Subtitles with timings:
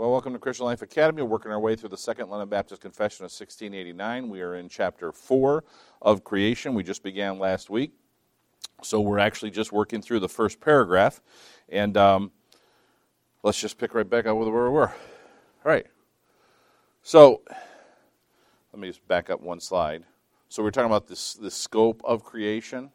[0.00, 1.20] Well, welcome to Christian Life Academy.
[1.20, 4.30] We're working our way through the Second London Baptist Confession of 1689.
[4.30, 5.62] We are in chapter 4
[6.00, 6.72] of creation.
[6.72, 7.92] We just began last week.
[8.82, 11.20] So we're actually just working through the first paragraph.
[11.68, 12.30] And um,
[13.42, 14.88] let's just pick right back up with where we were.
[14.88, 14.94] All
[15.64, 15.86] right.
[17.02, 17.42] So
[18.72, 20.04] let me just back up one slide.
[20.48, 22.90] So we're talking about this, the scope of creation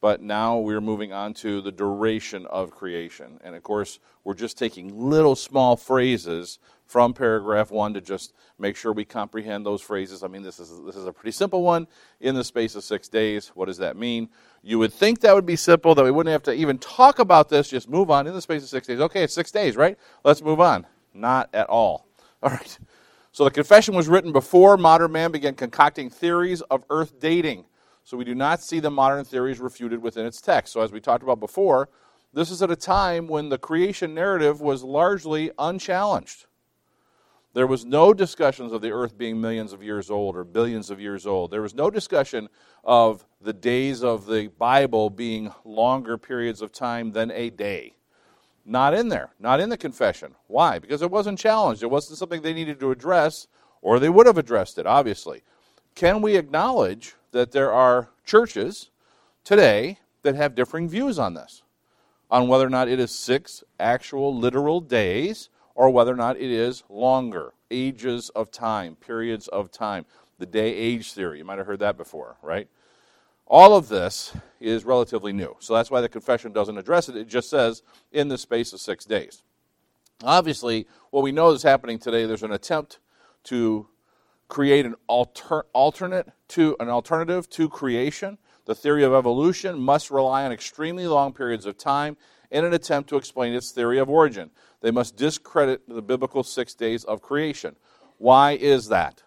[0.00, 3.38] but now we're moving on to the duration of creation.
[3.44, 8.76] And of course, we're just taking little small phrases from paragraph one to just make
[8.76, 10.24] sure we comprehend those phrases.
[10.24, 11.86] I mean, this is, this is a pretty simple one
[12.20, 13.48] in the space of six days.
[13.54, 14.28] What does that mean?
[14.62, 17.48] You would think that would be simple, that we wouldn't have to even talk about
[17.48, 19.00] this, just move on in the space of six days.
[19.00, 19.96] Okay, it's six days, right?
[20.24, 20.86] Let's move on.
[21.14, 22.06] Not at all.
[22.42, 22.78] All right.
[23.32, 27.66] So the confession was written before modern man began concocting theories of earth dating.
[28.10, 30.72] So we do not see the modern theories refuted within its text.
[30.72, 31.88] So, as we talked about before,
[32.34, 36.46] this is at a time when the creation narrative was largely unchallenged.
[37.54, 41.00] There was no discussions of the earth being millions of years old or billions of
[41.00, 41.52] years old.
[41.52, 42.48] There was no discussion
[42.82, 47.94] of the days of the Bible being longer periods of time than a day.
[48.66, 50.34] Not in there, not in the confession.
[50.48, 50.80] Why?
[50.80, 51.84] Because it wasn't challenged.
[51.84, 53.46] It wasn't something they needed to address,
[53.82, 55.44] or they would have addressed it, obviously.
[56.00, 58.88] Can we acknowledge that there are churches
[59.44, 61.62] today that have differing views on this,
[62.30, 66.50] on whether or not it is six actual literal days or whether or not it
[66.50, 70.06] is longer, ages of time, periods of time,
[70.38, 71.36] the day age theory.
[71.36, 72.66] You might have heard that before, right?
[73.46, 75.54] All of this is relatively new.
[75.58, 77.16] So that's why the confession doesn't address it.
[77.18, 79.42] It just says in the space of six days.
[80.24, 83.00] Obviously, what we know is happening today, there's an attempt
[83.44, 83.86] to
[84.50, 88.36] create an alter, alternate to an alternative to creation.
[88.66, 92.18] The theory of evolution must rely on extremely long periods of time
[92.50, 94.50] in an attempt to explain its theory of origin.
[94.82, 97.76] They must discredit the biblical six days of creation.
[98.18, 99.22] Why is that?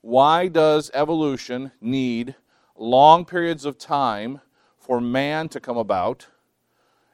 [0.00, 2.34] Why does evolution need
[2.76, 4.40] long periods of time
[4.76, 6.26] for man to come about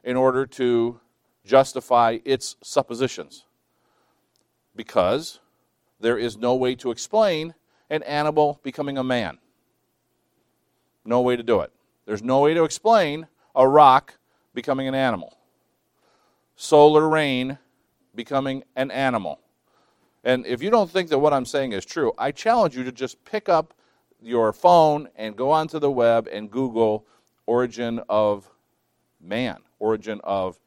[0.02, 1.00] in order to
[1.44, 3.44] justify its suppositions?
[4.74, 5.40] Because
[6.00, 7.54] there is no way to explain
[7.90, 9.38] an animal becoming a man.
[11.04, 11.72] No way to do it.
[12.04, 14.18] There's no way to explain a rock
[14.54, 15.36] becoming an animal.
[16.56, 17.58] Solar rain
[18.14, 19.40] becoming an animal.
[20.24, 22.92] And if you don't think that what I'm saying is true, I challenge you to
[22.92, 23.74] just pick up
[24.20, 27.06] your phone and go onto the web and Google
[27.46, 28.50] origin of
[29.20, 30.58] man, origin of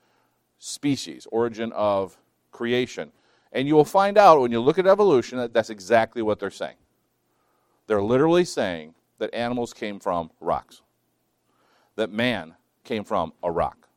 [0.59, 2.18] species, origin of
[2.51, 3.12] creation.
[3.51, 6.51] And you will find out when you look at evolution that that's exactly what they're
[6.51, 6.77] saying.
[7.87, 10.81] They're literally saying that animals came from rocks,
[11.95, 13.88] that man came from a rock.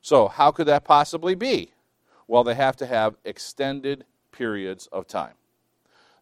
[0.00, 1.72] So, how could that possibly be?
[2.26, 5.34] Well, they have to have extended periods of time.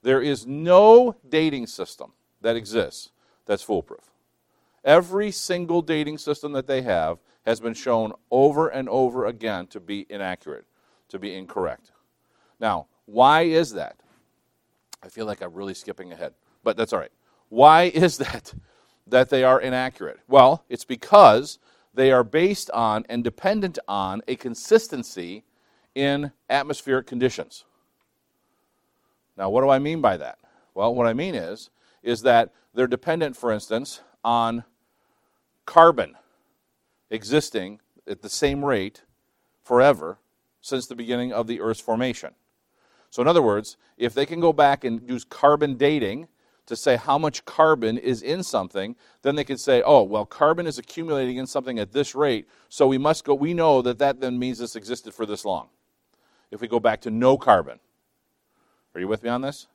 [0.02, 3.10] There is no dating system that exists
[3.46, 4.10] that's foolproof.
[4.84, 9.80] Every single dating system that they have has been shown over and over again to
[9.80, 10.64] be inaccurate,
[11.08, 11.92] to be incorrect.
[12.60, 13.96] Now, why is that?
[15.02, 17.12] I feel like I'm really skipping ahead, but that's all right.
[17.48, 18.54] Why is that
[19.06, 20.20] that they are inaccurate?
[20.28, 21.58] Well, it's because
[21.92, 25.44] they are based on and dependent on a consistency
[25.94, 27.64] in atmospheric conditions.
[29.36, 30.38] Now, what do I mean by that?
[30.74, 31.70] Well, what I mean is
[32.02, 34.64] is that they're dependent, for instance, on
[35.66, 36.14] carbon
[37.10, 39.02] existing at the same rate
[39.62, 40.18] forever
[40.60, 42.34] since the beginning of the Earth's formation.
[43.10, 46.28] So, in other words, if they can go back and use carbon dating
[46.66, 50.66] to say how much carbon is in something, then they can say, oh, well, carbon
[50.66, 54.20] is accumulating in something at this rate, so we must go, we know that that
[54.20, 55.68] then means this existed for this long.
[56.52, 57.80] If we go back to no carbon.
[58.94, 59.66] Are you with me on this?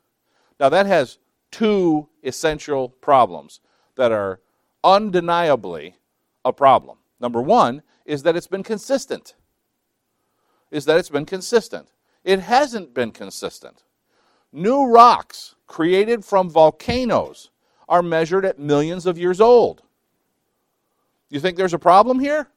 [0.60, 1.18] Now, that has
[1.52, 3.60] two essential problems
[3.96, 4.40] that are
[4.84, 5.96] undeniably
[6.46, 6.98] a problem.
[7.20, 9.36] Number one is that it's been consistent.
[10.72, 11.90] Is that it's been consistent.
[12.26, 13.84] It hasn't been consistent.
[14.52, 17.52] New rocks created from volcanoes
[17.88, 19.84] are measured at millions of years old.
[21.30, 22.50] You think there's a problem here?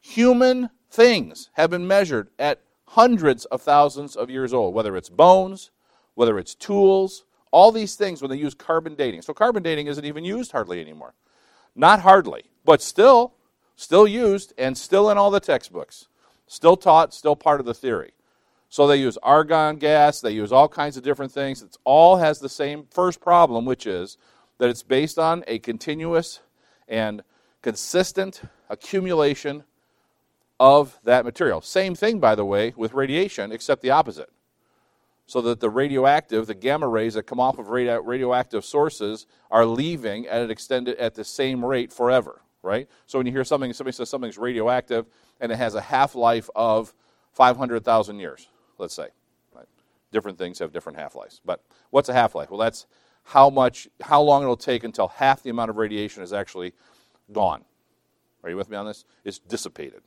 [0.00, 5.70] Human things have been measured at hundreds of thousands of years old, whether it's bones,
[6.14, 9.22] whether it's tools, all these things when they use carbon dating.
[9.22, 11.14] So carbon dating isn't even used hardly anymore.
[11.76, 13.34] Not hardly, but still,
[13.76, 16.08] still used and still in all the textbooks.
[16.46, 18.12] Still taught, still part of the theory.
[18.68, 21.62] So they use argon gas, they use all kinds of different things.
[21.62, 24.18] It all has the same first problem, which is
[24.58, 26.40] that it's based on a continuous
[26.88, 27.22] and
[27.62, 29.64] consistent accumulation
[30.60, 31.60] of that material.
[31.60, 34.30] Same thing, by the way, with radiation, except the opposite.
[35.26, 39.64] So that the radioactive, the gamma rays that come off of radio, radioactive sources are
[39.64, 42.88] leaving at an extended at the same rate forever, right?
[43.06, 45.06] So when you hear something, somebody says something's radioactive
[45.40, 46.94] and it has a half life of
[47.32, 49.08] 500,000 years, let's say.
[49.54, 49.66] Right?
[50.12, 51.40] Different things have different half lives.
[51.44, 52.50] But what's a half life?
[52.50, 52.86] Well, that's
[53.24, 56.72] how much, how long it'll take until half the amount of radiation is actually
[57.32, 57.64] gone.
[58.42, 59.04] Are you with me on this?
[59.24, 60.02] It's dissipated.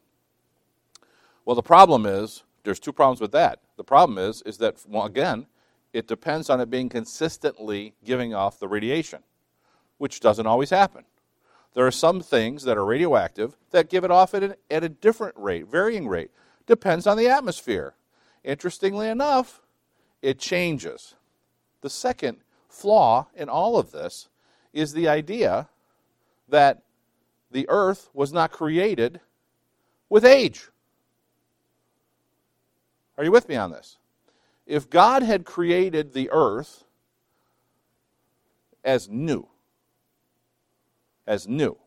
[1.45, 3.59] Well, the problem is there's two problems with that.
[3.77, 5.47] The problem is is that well, again,
[5.93, 9.23] it depends on it being consistently giving off the radiation,
[9.97, 11.05] which doesn't always happen.
[11.77, 14.89] There are some things that are radioactive that give it off at, an, at a
[14.89, 16.31] different rate, varying rate.
[16.65, 17.93] Depends on the atmosphere.
[18.43, 19.61] Interestingly enough,
[20.23, 21.13] it changes.
[21.81, 24.27] The second flaw in all of this
[24.73, 25.69] is the idea
[26.49, 26.81] that
[27.51, 29.19] the earth was not created
[30.09, 30.69] with age.
[33.19, 33.97] Are you with me on this?
[34.65, 36.85] If God had created the earth
[38.83, 39.47] as new,
[41.27, 41.77] as new,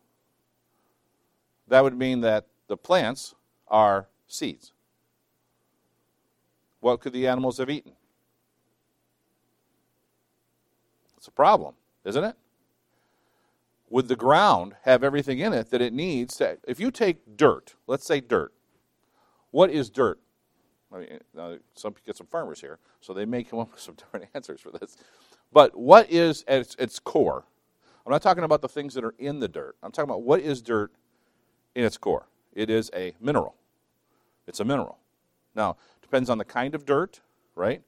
[1.68, 3.34] that would mean that the plants
[3.68, 4.72] are seeds.
[6.80, 7.92] What could the animals have eaten?
[11.16, 12.36] It's a problem, isn't it?
[13.90, 17.74] Would the ground have everything in it that it needs to, if you take dirt,
[17.86, 18.52] let's say dirt,
[19.50, 20.20] what is dirt?
[20.92, 24.26] I mean, some get some farmers here, so they may come up with some different
[24.34, 24.96] answers for this.
[25.52, 27.44] But what is at its core?
[28.06, 29.76] I'm not talking about the things that are in the dirt.
[29.82, 30.92] I'm talking about what is dirt
[31.74, 32.26] in its core.
[32.52, 33.54] It is a mineral.
[34.46, 34.98] It's a mineral.
[35.54, 37.20] Now, depends on the kind of dirt,
[37.54, 37.82] right?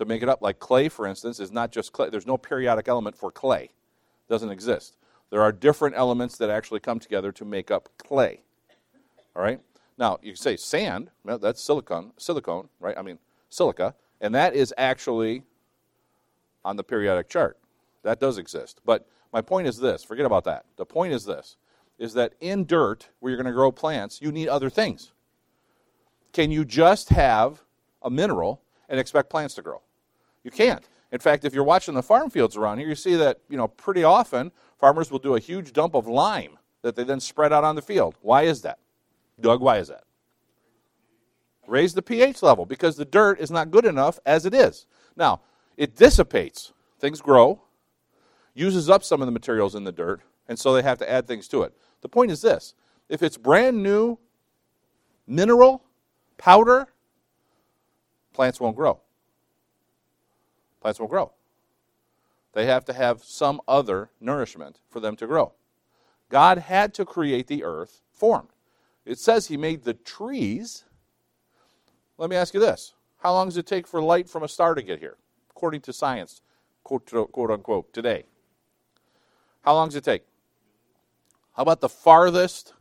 [0.00, 0.40] to make it up.
[0.40, 2.08] Like clay, for instance, is not just clay.
[2.08, 3.64] There's no periodic element for clay.
[3.64, 4.96] It doesn't exist.
[5.28, 8.40] There are different elements that actually come together to make up clay.
[9.36, 9.60] All right?
[9.98, 12.96] Now, you can say sand, that's silicon, silicone, right?
[12.96, 13.18] I mean,
[13.50, 15.42] silica, and that is actually
[16.64, 17.58] on the periodic chart.
[18.02, 18.80] That does exist.
[18.86, 20.64] But my point is this, forget about that.
[20.76, 21.56] The point is this
[21.98, 25.12] is that in dirt where you're going to grow plants, you need other things.
[26.32, 27.62] Can you just have
[28.02, 29.82] a mineral and expect plants to grow?
[30.42, 30.88] You can't.
[31.12, 33.68] In fact, if you're watching the farm fields around here, you see that, you know,
[33.68, 37.64] pretty often farmers will do a huge dump of lime that they then spread out
[37.64, 38.14] on the field.
[38.22, 38.78] Why is that?
[39.38, 40.04] Doug, why is that?
[41.66, 44.86] Raise the pH level because the dirt is not good enough as it is.
[45.16, 45.40] Now,
[45.76, 46.72] it dissipates.
[46.98, 47.60] Things grow,
[48.54, 51.26] uses up some of the materials in the dirt, and so they have to add
[51.26, 51.74] things to it.
[52.02, 52.74] The point is this
[53.08, 54.18] if it's brand new
[55.26, 55.84] mineral,
[56.38, 56.88] powder,
[58.32, 59.00] plants won't grow
[60.80, 61.32] plants won't grow.
[62.52, 65.52] They have to have some other nourishment for them to grow.
[66.28, 68.48] God had to create the earth formed.
[69.04, 70.84] It says He made the trees.
[72.18, 74.74] Let me ask you this How long does it take for light from a star
[74.74, 75.16] to get here,
[75.50, 76.42] according to science,
[76.82, 78.24] quote, quote unquote, today?
[79.62, 80.22] How long does it take?
[81.56, 82.74] How about the farthest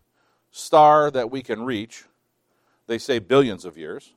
[0.51, 2.05] star that we can reach?
[2.87, 4.13] They say billions of years.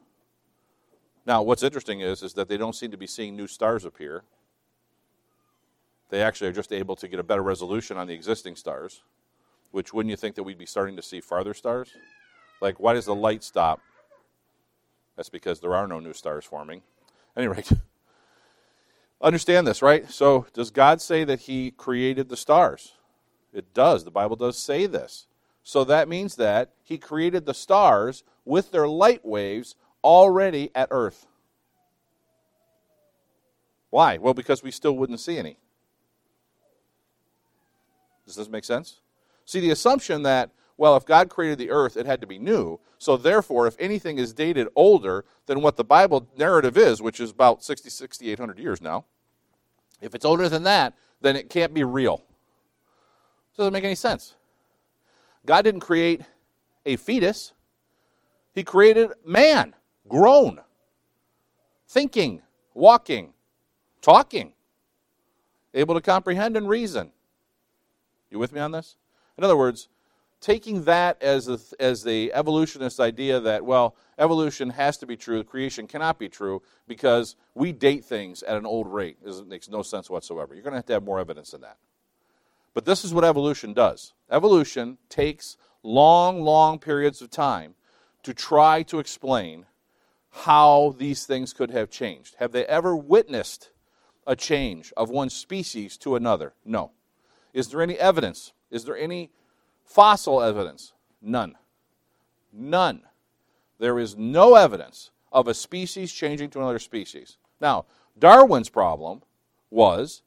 [1.26, 4.24] Now, what's interesting is, is that they don't seem to be seeing new stars appear.
[6.10, 9.02] They actually are just able to get a better resolution on the existing stars,
[9.70, 11.90] which wouldn't you think that we'd be starting to see farther stars?
[12.60, 13.80] Like, why does the light stop?
[15.16, 16.82] That's because there are no new stars forming.
[17.36, 17.64] Anyway,
[19.22, 20.10] understand this, right?
[20.10, 22.92] So, does God say that He created the stars?
[23.52, 24.04] It does.
[24.04, 25.26] The Bible does say this.
[25.62, 31.26] So that means that He created the stars with their light waves already at earth.
[33.90, 34.16] Why?
[34.16, 35.58] Well, because we still wouldn't see any.
[38.24, 39.00] Does this make sense?
[39.44, 42.80] See, the assumption that, well, if God created the earth, it had to be new.
[42.98, 47.30] So, therefore, if anything is dated older than what the Bible narrative is, which is
[47.30, 49.04] about 60, 6,800 years now,
[50.00, 52.22] if it's older than that, then it can't be real.
[53.52, 54.34] It Doesn't make any sense.
[55.44, 56.22] God didn't create
[56.84, 57.52] a fetus,
[58.52, 59.74] He created man
[60.08, 60.60] grown,
[61.88, 62.42] thinking,
[62.74, 63.32] walking,
[64.00, 64.52] talking,
[65.74, 67.12] able to comprehend and reason.
[68.30, 68.96] You with me on this?
[69.36, 69.88] In other words,
[70.42, 75.42] taking that as the, as the evolutionist idea that, well, evolution has to be true,
[75.44, 79.82] creation cannot be true because we date things at an old rate it makes no
[79.82, 80.52] sense whatsoever.
[80.52, 81.78] You're going to have to have more evidence than that.
[82.74, 87.74] But this is what evolution does evolution takes long, long periods of time
[88.24, 89.66] to try to explain
[90.30, 92.36] how these things could have changed.
[92.38, 93.70] Have they ever witnessed
[94.26, 96.54] a change of one species to another?
[96.64, 96.92] No.
[97.52, 98.52] Is there any evidence?
[98.70, 99.30] Is there any
[99.92, 100.92] fossil evidence?
[101.20, 101.56] None.
[102.52, 103.02] None.
[103.78, 107.36] There is no evidence of a species changing to another species.
[107.60, 107.86] Now,
[108.18, 109.22] Darwin's problem
[109.70, 110.22] was,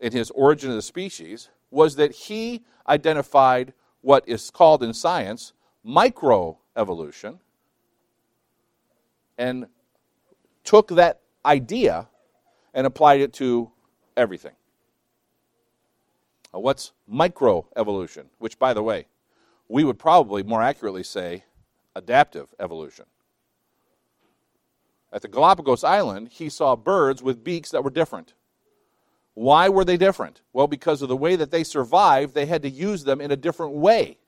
[0.00, 5.52] in his Origin of the Species, was that he identified what is called in science
[5.84, 7.38] microevolution
[9.36, 9.66] and
[10.62, 12.08] took that idea
[12.72, 13.70] and applied it to
[14.16, 14.52] everything.
[16.54, 18.26] Now, what's microevolution?
[18.38, 19.06] Which, by the way,
[19.68, 21.42] we would probably more accurately say
[21.96, 23.06] adaptive evolution.
[25.12, 28.34] At the Galapagos Island, he saw birds with beaks that were different.
[29.34, 30.42] Why were they different?
[30.52, 33.36] Well, because of the way that they survived, they had to use them in a
[33.36, 34.18] different way.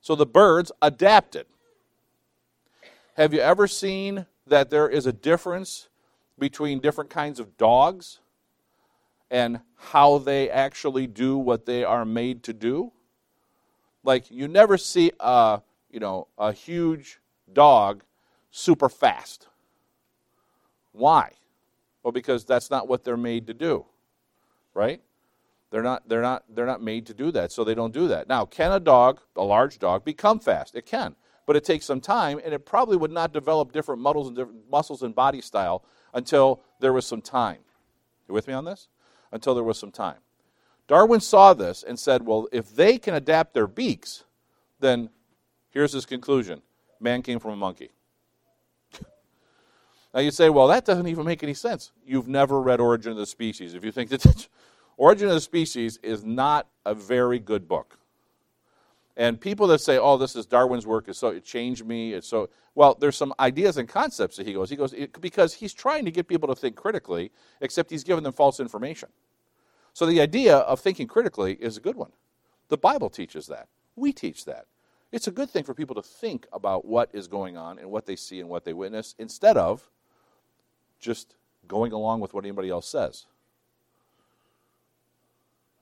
[0.00, 1.46] So the birds adapted.
[3.16, 5.88] Have you ever seen that there is a difference
[6.36, 8.18] between different kinds of dogs
[9.32, 12.92] and how they actually do what they are made to do?
[14.04, 17.18] Like you never see a, you know, a huge
[17.52, 18.04] dog
[18.50, 19.48] super fast.
[20.92, 21.32] Why?
[22.02, 23.86] Well, because that's not what they're made to do.
[24.74, 25.00] Right?
[25.70, 28.28] They're not, they're, not, they're not made to do that, so they don't do that.
[28.28, 30.74] Now, can a dog, a large dog, become fast?
[30.74, 34.28] It can, but it takes some time, and it probably would not develop different muscles
[34.28, 37.60] and different muscles and body style until there was some time.
[38.28, 38.88] You with me on this?
[39.32, 40.18] Until there was some time.
[40.88, 44.24] Darwin saw this and said, well, if they can adapt their beaks,
[44.80, 45.08] then
[45.70, 46.62] here's his conclusion
[47.00, 47.90] man came from a monkey.
[50.14, 51.90] Now you say, well, that doesn't even make any sense.
[52.04, 53.72] You've never read Origin of the Species.
[53.72, 54.48] If you think that
[54.98, 57.98] Origin of the Species is not a very good book.
[59.16, 62.28] And people that say, oh, this is Darwin's work, is so it changed me, it's
[62.28, 64.70] so well, there's some ideas and concepts that he goes.
[64.70, 68.32] He goes because he's trying to get people to think critically, except he's giving them
[68.32, 69.10] false information.
[69.92, 72.12] So the idea of thinking critically is a good one.
[72.68, 73.68] The Bible teaches that.
[73.94, 74.66] We teach that.
[75.10, 78.06] It's a good thing for people to think about what is going on and what
[78.06, 79.90] they see and what they witness instead of
[80.98, 81.34] just
[81.68, 83.26] going along with what anybody else says.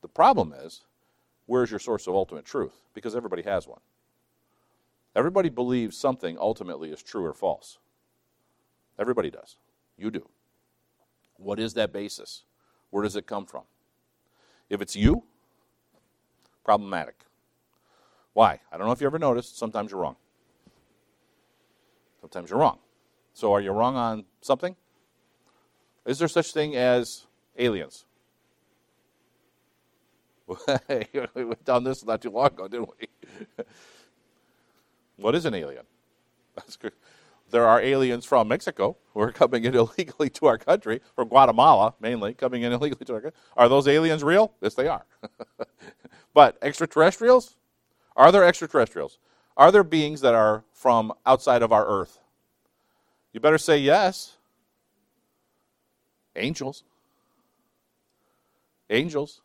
[0.02, 0.82] The problem is,
[1.50, 2.74] where's your source of ultimate truth?
[2.94, 3.80] Because everybody has one.
[5.16, 7.78] Everybody believes something ultimately is true or false.
[9.00, 9.56] Everybody does.
[9.98, 10.28] You do.
[11.38, 12.44] What is that basis?
[12.90, 13.62] Where does it come from?
[14.68, 15.24] If it's you,
[16.62, 17.24] problematic.
[18.32, 18.60] Why?
[18.70, 20.14] I don't know if you ever noticed, sometimes you're wrong.
[22.20, 22.78] Sometimes you're wrong.
[23.34, 24.76] So are you wrong on something?
[26.06, 27.26] Is there such thing as
[27.58, 28.04] aliens?
[31.34, 33.08] we went down this not too long ago, didn't we?
[35.16, 35.84] what is an alien?
[37.50, 41.94] There are aliens from Mexico who are coming in illegally to our country, from Guatemala
[42.00, 43.40] mainly, coming in illegally to our country.
[43.56, 44.52] Are those aliens real?
[44.60, 45.04] Yes, they are.
[46.32, 47.56] but extraterrestrials?
[48.16, 49.18] Are there extraterrestrials?
[49.56, 52.18] Are there beings that are from outside of our earth?
[53.32, 54.36] You better say yes.
[56.36, 56.84] Angels.
[58.88, 59.40] Angels.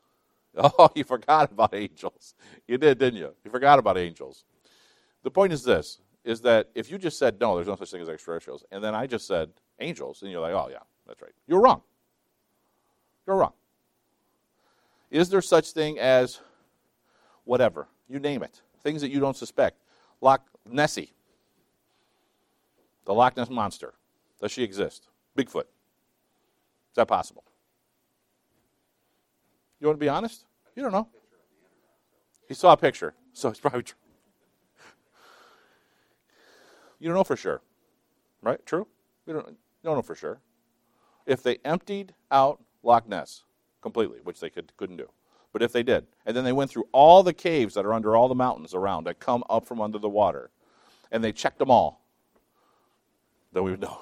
[0.78, 2.34] Oh, you forgot about angels.
[2.68, 3.34] You did, didn't you?
[3.44, 4.46] You forgot about angels.
[5.24, 8.02] The point is this is that if you just said no, there's no such thing
[8.02, 11.34] as extraterrestrials, and then I just said angels, and you're like, oh yeah, that's right.
[11.48, 11.82] You're wrong.
[13.28, 13.54] You're wrong.
[15.12, 16.40] Is there such thing as
[17.44, 17.88] whatever?
[18.10, 18.62] You name it.
[18.84, 19.78] Things that you don't suspect.
[20.22, 21.14] Loch Nessie.
[23.06, 23.94] The Loch Ness monster.
[24.42, 25.08] Does she exist?
[25.38, 25.62] Bigfoot.
[25.62, 27.44] Is that possible?
[29.86, 30.46] You want to be honest?
[30.76, 31.08] You don't know.
[32.48, 34.00] He saw a picture, so it's probably true.
[36.98, 37.62] You don't know for sure,
[38.42, 38.66] right?
[38.66, 38.88] True?
[39.28, 40.40] You don't, you don't know for sure.
[41.28, 43.44] If they emptied out Loch Ness
[43.82, 45.08] completely, which they could, couldn't do,
[45.54, 48.16] but if they did, and then they went through all the caves that are under
[48.16, 50.50] all the mountains around that come up from under the water,
[51.12, 52.02] and they checked them all,
[53.54, 54.00] then we would know.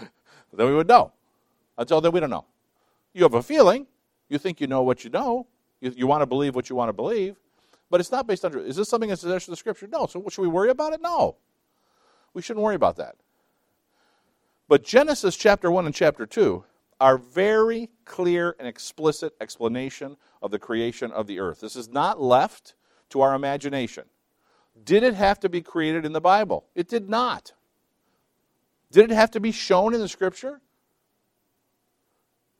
[0.52, 1.12] then we would know.
[1.78, 2.44] Until then, we don't know.
[3.14, 3.86] You have a feeling.
[4.28, 5.46] You think you know what you know.
[5.80, 7.36] You, you want to believe what you want to believe.
[7.90, 8.58] But it's not based on.
[8.58, 9.86] Is this something that's in the scripture?
[9.86, 10.06] No.
[10.06, 11.00] So should we worry about it?
[11.00, 11.36] No.
[12.34, 13.16] We shouldn't worry about that.
[14.68, 16.62] But Genesis chapter 1 and chapter 2
[17.00, 21.60] are very clear and explicit explanation of the creation of the earth.
[21.60, 22.74] This is not left
[23.10, 24.04] to our imagination.
[24.84, 26.66] Did it have to be created in the Bible?
[26.74, 27.52] It did not.
[28.90, 30.60] Did it have to be shown in the scripture?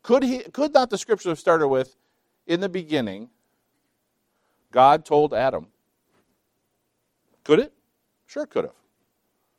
[0.08, 1.94] Could, he, could not the scripture have started with,
[2.46, 3.28] in the beginning,
[4.72, 5.66] God told Adam?
[7.44, 7.74] Could it?
[8.26, 8.74] Sure, could have.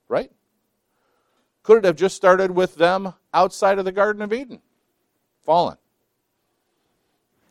[0.07, 0.31] Right?
[1.61, 4.59] Could it have just started with them outside of the Garden of Eden?
[5.45, 5.77] Fallen.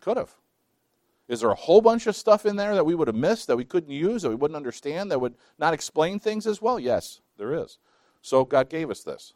[0.01, 0.35] Could have.
[1.29, 3.57] Is there a whole bunch of stuff in there that we would have missed, that
[3.57, 6.81] we couldn't use, that we wouldn't understand, that would not explain things as well?
[6.81, 7.79] Yes, there is.
[8.23, 9.35] So God gave us this.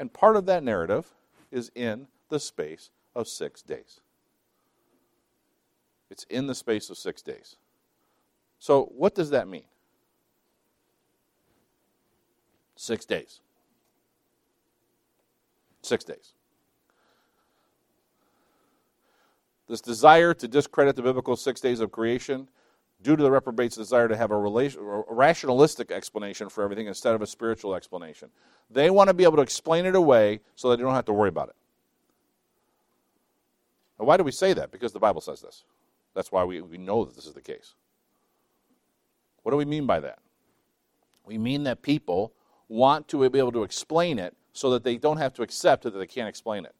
[0.00, 1.14] And part of that narrative
[1.50, 4.00] is in the space of six days.
[6.10, 7.56] It's in the space of six days.
[8.58, 9.64] So, what does that mean?
[12.76, 13.40] Six days.
[15.82, 16.32] Six days.
[19.68, 22.48] This desire to discredit the biblical six days of creation
[23.02, 27.14] due to the reprobate's desire to have a, relation, a rationalistic explanation for everything instead
[27.14, 28.28] of a spiritual explanation.
[28.70, 31.12] They want to be able to explain it away so that they don't have to
[31.12, 31.56] worry about it.
[33.98, 34.70] Now, why do we say that?
[34.70, 35.64] Because the Bible says this.
[36.14, 37.74] That's why we, we know that this is the case.
[39.42, 40.18] What do we mean by that?
[41.24, 42.32] We mean that people
[42.68, 45.90] want to be able to explain it so that they don't have to accept that
[45.90, 46.74] they can't explain it.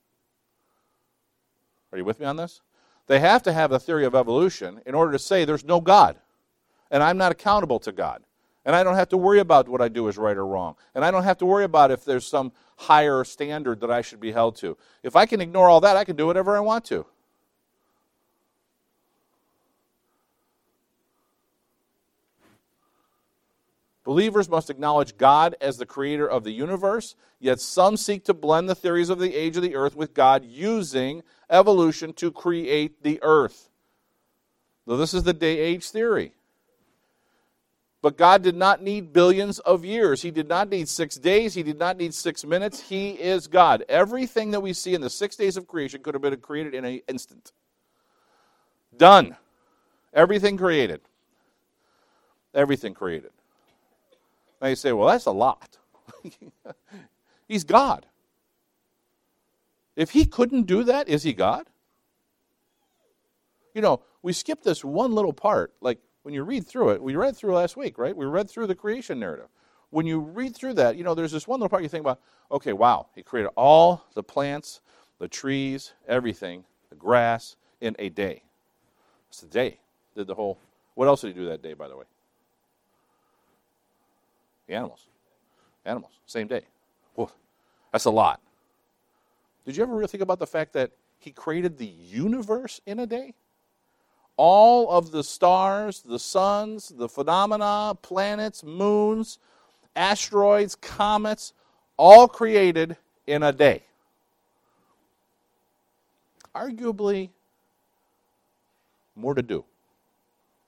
[1.93, 2.61] Are you with me on this?
[3.09, 6.17] They have to have a theory of evolution in order to say there's no God,
[6.91, 8.23] and I'm not accountable to God.
[8.65, 10.77] And I don't have to worry about what I do is right or wrong.
[10.95, 14.21] And I don't have to worry about if there's some higher standard that I should
[14.21, 14.77] be held to.
[15.03, 17.07] If I can ignore all that, I can do whatever I want to.
[24.09, 28.67] Believers must acknowledge God as the creator of the universe, yet some seek to blend
[28.67, 33.19] the theories of the age of the earth with God using evolution to create the
[33.21, 33.69] earth.
[34.87, 36.33] So, this is the day age theory.
[38.01, 40.23] But God did not need billions of years.
[40.23, 41.53] He did not need six days.
[41.53, 42.81] He did not need six minutes.
[42.81, 43.85] He is God.
[43.91, 46.87] Everything that we see in the six days of creation could have been created in
[46.87, 47.53] an instant.
[48.97, 49.37] Done.
[50.15, 51.03] Everything created.
[52.55, 53.33] Everything created.
[54.61, 55.79] Now you say, well, that's a lot.
[57.49, 58.07] He's God.
[59.97, 61.67] If he couldn't do that, is he God?
[63.75, 65.75] You know, we skip this one little part.
[65.81, 68.17] Like when you read through it, we read through last week, right?
[68.17, 69.49] We read through the creation narrative.
[69.91, 72.21] When you read through that, you know, there's this one little part you think about,
[72.53, 74.83] okay, wow, he created all the plants,
[75.19, 78.43] the trees, everything, the grass in a day.
[79.31, 79.81] It's a day.
[80.15, 80.59] Did the whole.
[80.95, 82.05] What else did he do that day, by the way?
[84.69, 85.07] The animals.
[85.85, 86.63] Animals, same day.
[87.17, 87.33] Well,
[87.91, 88.41] that's a lot.
[89.65, 93.07] Did you ever really think about the fact that he created the universe in a
[93.07, 93.35] day?
[94.37, 99.39] All of the stars, the suns, the phenomena, planets, moons,
[99.97, 101.55] asteroids, comets,
[101.97, 103.83] all created in a day.
[106.55, 107.31] Arguably,
[109.17, 109.65] more to do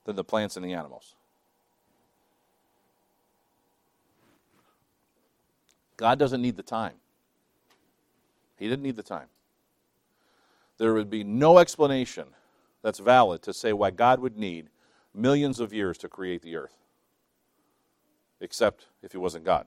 [0.05, 1.15] than the plants and the animals.
[6.01, 6.95] God doesn't need the time.
[8.57, 9.27] He didn't need the time.
[10.79, 12.29] There would be no explanation
[12.81, 14.71] that's valid to say why God would need
[15.15, 16.79] millions of years to create the earth,
[18.41, 19.67] except if he wasn't God.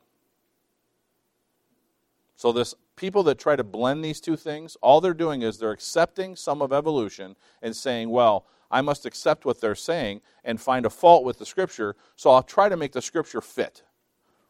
[2.36, 5.70] So, this people that try to blend these two things, all they're doing is they're
[5.70, 10.88] accepting some of evolution and saying, well, I must accept what they're saying and find
[10.88, 13.84] a fault with the scripture, so I'll try to make the scripture fit.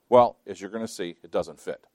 [0.10, 1.86] Well, as you're going to see, it doesn't fit.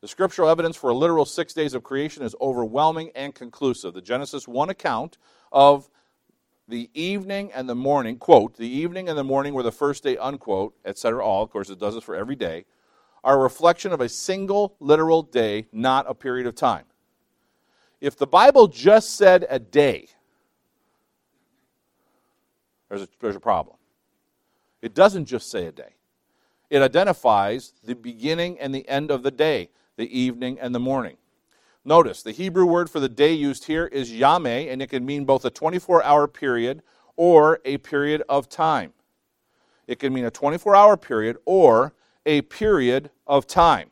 [0.00, 3.94] The scriptural evidence for a literal six days of creation is overwhelming and conclusive.
[3.94, 5.16] The Genesis 1 account
[5.52, 5.88] of
[6.66, 10.16] the evening and the morning, quote, the evening and the morning were the first day,
[10.16, 12.64] unquote, etc., all, of course, it does this for every day,
[13.22, 16.84] are a reflection of a single literal day, not a period of time.
[18.00, 20.08] If the Bible just said a day,
[22.88, 23.76] there's a, there's a problem.
[24.80, 25.94] It doesn't just say a day.
[26.72, 31.18] It identifies the beginning and the end of the day, the evening and the morning.
[31.84, 35.26] Notice the Hebrew word for the day used here is yom, and it can mean
[35.26, 36.82] both a 24 hour period
[37.14, 38.94] or a period of time.
[39.86, 41.92] It can mean a 24 hour period or
[42.24, 43.90] a period of time.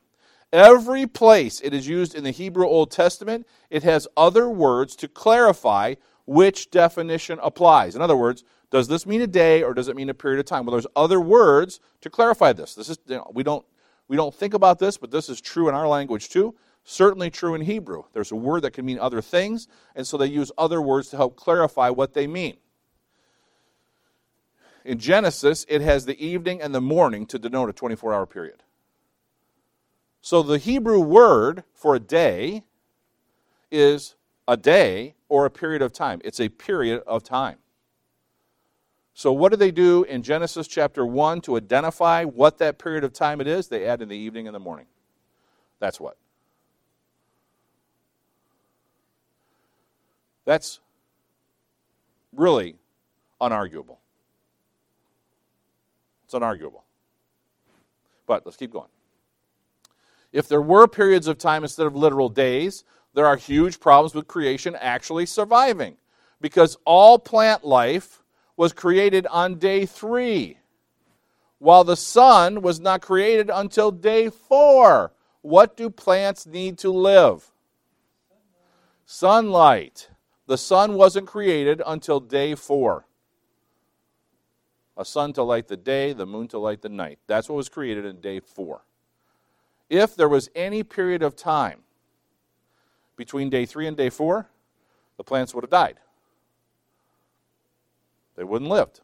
[0.51, 5.07] Every place it is used in the Hebrew Old Testament, it has other words to
[5.07, 5.93] clarify
[6.25, 7.95] which definition applies.
[7.95, 10.45] In other words, does this mean a day or does it mean a period of
[10.45, 10.65] time?
[10.65, 12.73] Well, there's other words to clarify this.
[12.73, 13.65] This is you know, we don't
[14.07, 16.55] we don't think about this, but this is true in our language too.
[16.83, 18.03] Certainly true in Hebrew.
[18.13, 21.17] There's a word that can mean other things, and so they use other words to
[21.17, 22.57] help clarify what they mean.
[24.83, 28.63] In Genesis, it has the evening and the morning to denote a 24 hour period.
[30.21, 32.63] So the Hebrew word for a day
[33.69, 34.15] is
[34.47, 36.21] a day or a period of time.
[36.23, 37.57] It's a period of time.
[39.13, 43.13] So, what do they do in Genesis chapter 1 to identify what that period of
[43.13, 43.67] time it is?
[43.67, 44.85] They add in the evening and the morning.
[45.79, 46.17] That's what.
[50.45, 50.79] That's
[52.33, 52.75] really
[53.39, 53.97] unarguable.
[56.25, 56.81] It's unarguable.
[58.25, 58.89] But let's keep going.
[60.31, 64.27] If there were periods of time instead of literal days, there are huge problems with
[64.27, 65.97] creation actually surviving
[66.39, 68.20] because all plant life
[68.61, 70.55] was created on day three,
[71.57, 75.11] while the sun was not created until day four.
[75.41, 77.51] What do plants need to live?
[79.03, 80.09] Sunlight.
[80.45, 83.07] The sun wasn't created until day four.
[84.95, 87.17] A sun to light the day, the moon to light the night.
[87.25, 88.83] That's what was created in day four.
[89.89, 91.79] If there was any period of time
[93.15, 94.51] between day three and day four,
[95.17, 95.97] the plants would have died.
[98.41, 99.01] They wouldn't lift.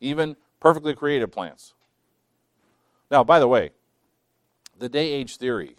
[0.00, 1.74] Even perfectly created plants.
[3.08, 3.70] Now, by the way,
[4.76, 5.76] the day age theory,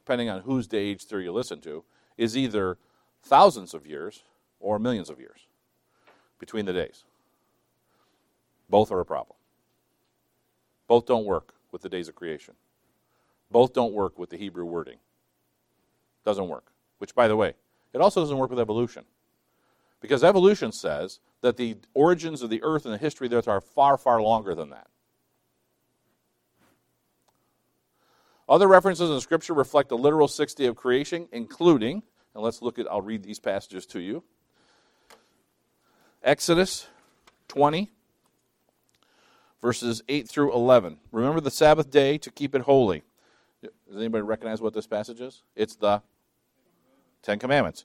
[0.00, 1.84] depending on whose day age theory you listen to,
[2.18, 2.76] is either
[3.22, 4.24] thousands of years
[4.58, 5.46] or millions of years
[6.40, 7.04] between the days.
[8.68, 9.36] Both are a problem.
[10.88, 12.54] Both don't work with the days of creation.
[13.52, 14.98] Both don't work with the Hebrew wording.
[16.24, 16.72] Doesn't work.
[16.98, 17.54] Which, by the way,
[17.92, 19.04] it also doesn't work with evolution.
[20.00, 23.48] Because evolution says that the origins of the earth and the history of the earth
[23.48, 24.86] are far, far longer than that.
[28.48, 32.02] Other references in Scripture reflect the literal sixth day of creation, including,
[32.34, 34.22] and let's look at, I'll read these passages to you
[36.22, 36.86] Exodus
[37.48, 37.90] 20,
[39.60, 40.96] verses 8 through 11.
[41.12, 43.02] Remember the Sabbath day to keep it holy.
[43.62, 45.42] Does anybody recognize what this passage is?
[45.54, 46.00] It's the
[47.22, 47.84] Ten Commandments.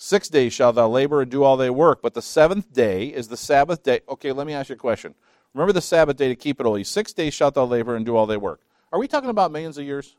[0.00, 3.26] Six days shalt thou labor and do all thy work, but the seventh day is
[3.26, 3.98] the Sabbath day.
[4.08, 5.12] Okay, let me ask you a question.
[5.54, 6.84] Remember the Sabbath day to keep it holy.
[6.84, 8.60] Six days shalt thou labor and do all thy work.
[8.92, 10.14] Are we talking about millions of years?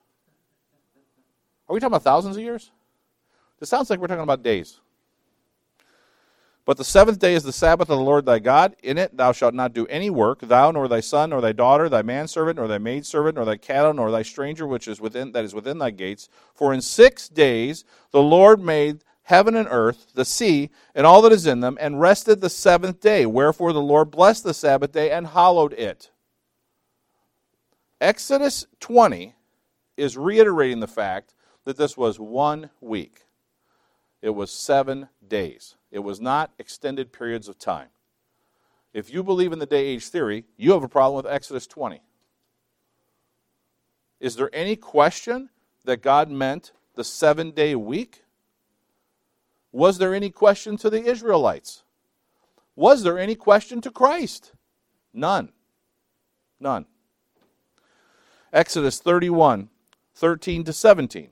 [1.70, 2.72] Are we talking about thousands of years?
[3.62, 4.82] This sounds like we're talking about days.
[6.66, 8.76] But the seventh day is the Sabbath of the Lord thy God.
[8.84, 11.88] In it thou shalt not do any work, thou nor thy son, nor thy daughter,
[11.88, 15.46] thy manservant, nor thy maidservant, nor thy cattle, nor thy stranger which is within that
[15.46, 16.28] is within thy gates.
[16.54, 21.32] For in six days the Lord made heaven and earth, the sea, and all that
[21.32, 23.28] is in them, and rested the seventh day.
[23.28, 26.10] Wherefore the Lord blessed the Sabbath day and hallowed it.
[28.02, 29.36] Exodus 20
[29.98, 33.26] is reiterating the fact that this was one week.
[34.24, 35.76] It was seven days.
[35.92, 37.90] It was not extended periods of time.
[38.96, 42.02] If you believe in the day age theory, you have a problem with Exodus 20.
[44.20, 45.50] Is there any question
[45.86, 48.24] that God meant the seven day week?
[49.72, 51.84] Was there any question to the Israelites?
[52.76, 54.54] Was there any question to Christ?
[55.14, 55.50] None.
[56.60, 56.86] None.
[58.52, 59.70] Exodus 31,
[60.16, 61.30] 13 to 17.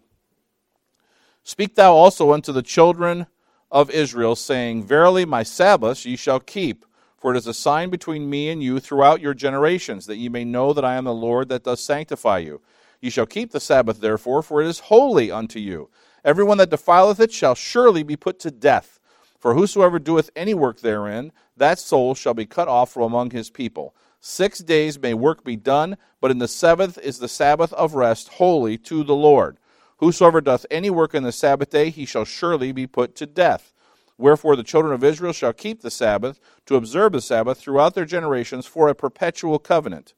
[1.43, 3.27] Speak thou also unto the children
[3.71, 6.85] of Israel, saying, Verily my Sabbaths ye shall keep,
[7.17, 10.45] for it is a sign between me and you throughout your generations, that ye may
[10.45, 12.61] know that I am the Lord that does sanctify you.
[13.01, 15.89] Ye shall keep the Sabbath, therefore, for it is holy unto you.
[16.27, 18.99] Every one that defileth it shall surely be put to death.
[19.39, 23.49] For whosoever doeth any work therein, that soul shall be cut off from among his
[23.49, 23.95] people.
[24.19, 28.27] Six days may work be done, but in the seventh is the Sabbath of rest,
[28.27, 29.57] holy to the Lord.
[29.99, 33.71] Whosoever doth any work in the Sabbath day, he shall surely be put to death.
[34.17, 38.03] Wherefore the children of Israel shall keep the Sabbath, to observe the Sabbath throughout their
[38.03, 40.13] generations for a perpetual covenant.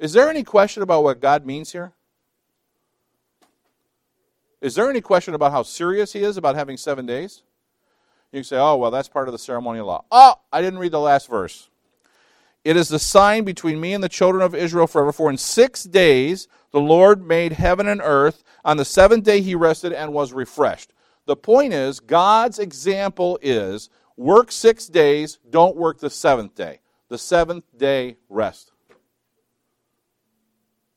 [0.00, 1.92] Is there any question about what God means here?
[4.60, 7.42] Is there any question about how serious he is about having seven days?
[8.32, 10.04] You can say, oh, well, that's part of the ceremonial law.
[10.10, 11.68] Oh, I didn't read the last verse.
[12.64, 15.12] It is the sign between me and the children of Israel forever.
[15.12, 18.44] For in six days the Lord made heaven and earth.
[18.64, 20.92] On the seventh day he rested and was refreshed.
[21.26, 26.80] The point is, God's example is work six days, don't work the seventh day.
[27.08, 28.72] The seventh day rest.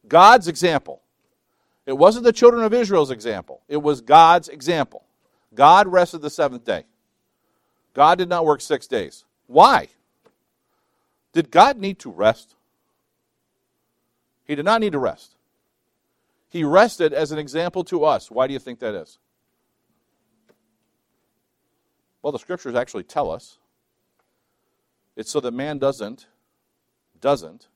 [0.08, 1.03] God's example.
[1.86, 5.04] It wasn't the children of Israel's example, it was God's example.
[5.54, 6.86] God rested the seventh day.
[7.94, 9.24] God did not work six days.
[9.46, 9.90] Why?
[11.32, 12.56] Did God need to rest?
[14.46, 15.36] He did not need to rest.
[16.50, 18.32] He rested as an example to us.
[18.32, 19.20] Why do you think that is?
[22.22, 23.58] Well, the scriptures actually tell us.
[25.16, 26.28] It's so that man doesn't
[27.20, 27.68] doesn't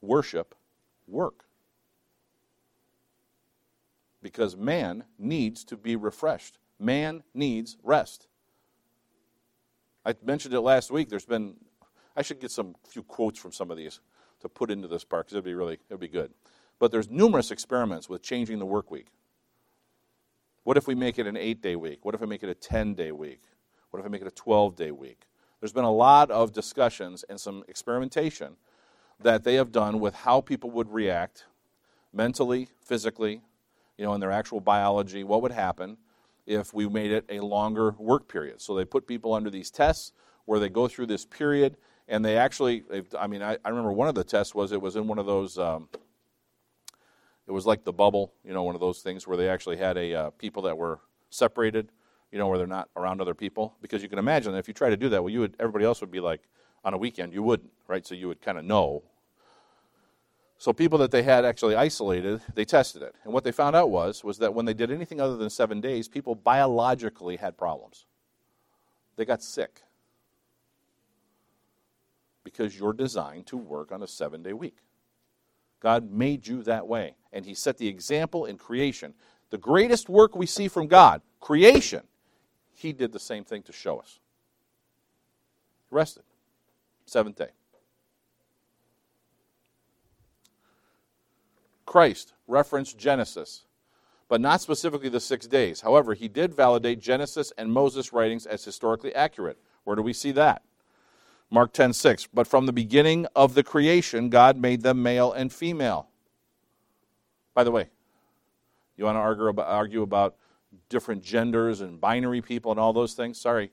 [0.00, 0.54] worship
[1.06, 1.47] work.
[4.22, 6.58] Because man needs to be refreshed.
[6.78, 8.26] Man needs rest.
[10.04, 11.08] I mentioned it last week.
[11.08, 11.56] There's been
[12.16, 14.00] I should get some few quotes from some of these
[14.40, 16.32] to put into this part because it'd be really it'd be good.
[16.78, 19.08] But there's numerous experiments with changing the work week.
[20.64, 22.04] What if we make it an eight day week?
[22.04, 23.42] What if we make it a 10 day week?
[23.90, 25.22] What if we make it a 12 day week?
[25.60, 28.56] There's been a lot of discussions and some experimentation
[29.20, 31.46] that they have done with how people would react
[32.12, 33.42] mentally, physically,
[33.98, 35.98] you know, in their actual biology, what would happen
[36.46, 38.60] if we made it a longer work period.
[38.60, 40.12] So they put people under these tests
[40.46, 41.76] where they go through this period
[42.08, 42.84] and they actually,
[43.18, 45.26] I mean, I, I remember one of the tests was it was in one of
[45.26, 45.90] those, um,
[47.46, 49.98] it was like the bubble, you know, one of those things where they actually had
[49.98, 51.92] a uh, people that were separated,
[52.32, 53.74] you know, where they're not around other people.
[53.82, 56.00] Because you can imagine if you try to do that, well, you would, everybody else
[56.00, 56.40] would be like,
[56.84, 58.06] on a weekend, you wouldn't, right?
[58.06, 59.02] So you would kind of know.
[60.58, 63.14] So people that they had actually isolated, they tested it.
[63.24, 65.80] And what they found out was, was that when they did anything other than seven
[65.80, 68.06] days, people biologically had problems.
[69.16, 69.82] They got sick
[72.42, 74.78] because you're designed to work on a seven day week.
[75.80, 79.14] God made you that way, and He set the example in creation.
[79.50, 82.02] The greatest work we see from God, creation,
[82.74, 84.18] He did the same thing to show us.
[85.90, 86.24] rested.
[87.06, 87.50] Seventh day.
[91.88, 93.64] Christ referenced Genesis,
[94.28, 95.80] but not specifically the six days.
[95.80, 99.56] However, he did validate Genesis and Moses' writings as historically accurate.
[99.84, 100.60] Where do we see that?
[101.50, 102.26] Mark 10 6.
[102.26, 106.08] But from the beginning of the creation, God made them male and female.
[107.54, 107.88] By the way,
[108.98, 110.36] you want to argue about, argue about
[110.90, 113.40] different genders and binary people and all those things?
[113.40, 113.70] Sorry.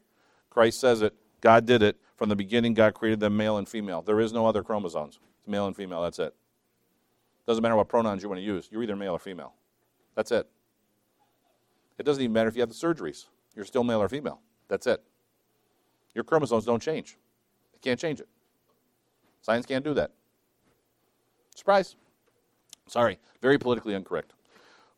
[0.50, 1.14] Christ says it.
[1.42, 1.98] God did it.
[2.16, 4.02] From the beginning, God created them male and female.
[4.02, 5.20] There is no other chromosomes.
[5.40, 6.02] It's male and female.
[6.02, 6.34] That's it.
[7.48, 8.70] Doesn't matter what pronouns you want to use.
[8.72, 9.54] You're either male or female.
[10.16, 10.48] That's it.
[11.98, 13.26] It doesn't even matter if you have the surgeries.
[13.56, 14.42] You're still male or female.
[14.68, 15.02] That's it.
[16.14, 17.18] Your chromosomes don't change.
[17.74, 18.28] You can't change it.
[19.42, 20.12] Science can't do that.
[21.56, 21.96] Surprise.
[22.88, 24.34] Sorry, very politically incorrect.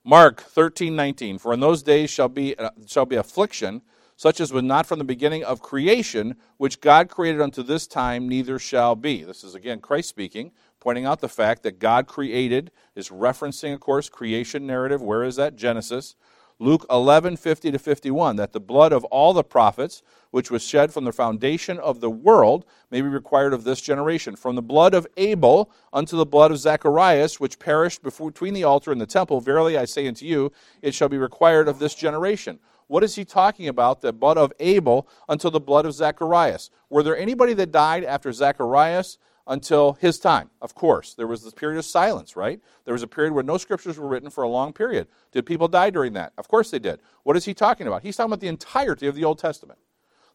[0.03, 3.81] Mark 13:19 For in those days shall be uh, shall be affliction
[4.17, 8.27] such as was not from the beginning of creation, which God created unto this time,
[8.27, 9.23] neither shall be.
[9.23, 13.79] This is again Christ speaking, pointing out the fact that God created, is referencing, of
[13.79, 15.01] course, creation narrative.
[15.01, 15.55] Where is that?
[15.55, 16.15] Genesis.
[16.59, 20.91] Luke 11, 50 to 51, that the blood of all the prophets, which was shed
[20.91, 24.35] from the foundation of the world, may be required of this generation.
[24.35, 28.91] From the blood of Abel unto the blood of Zacharias, which perished between the altar
[28.91, 32.59] and the temple, verily I say unto you, it shall be required of this generation.
[32.87, 34.01] What is he talking about?
[34.01, 36.71] The blood of Abel until the blood of Zacharias.
[36.89, 40.49] Were there anybody that died after Zacharias until his time?
[40.61, 41.13] Of course.
[41.13, 42.59] There was this period of silence, right?
[42.85, 45.07] There was a period where no scriptures were written for a long period.
[45.31, 46.33] Did people die during that?
[46.37, 46.99] Of course they did.
[47.23, 48.03] What is he talking about?
[48.03, 49.79] He's talking about the entirety of the Old Testament.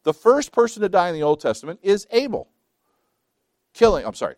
[0.05, 2.48] The first person to die in the Old Testament is Abel.
[3.75, 4.35] Killing, I'm sorry,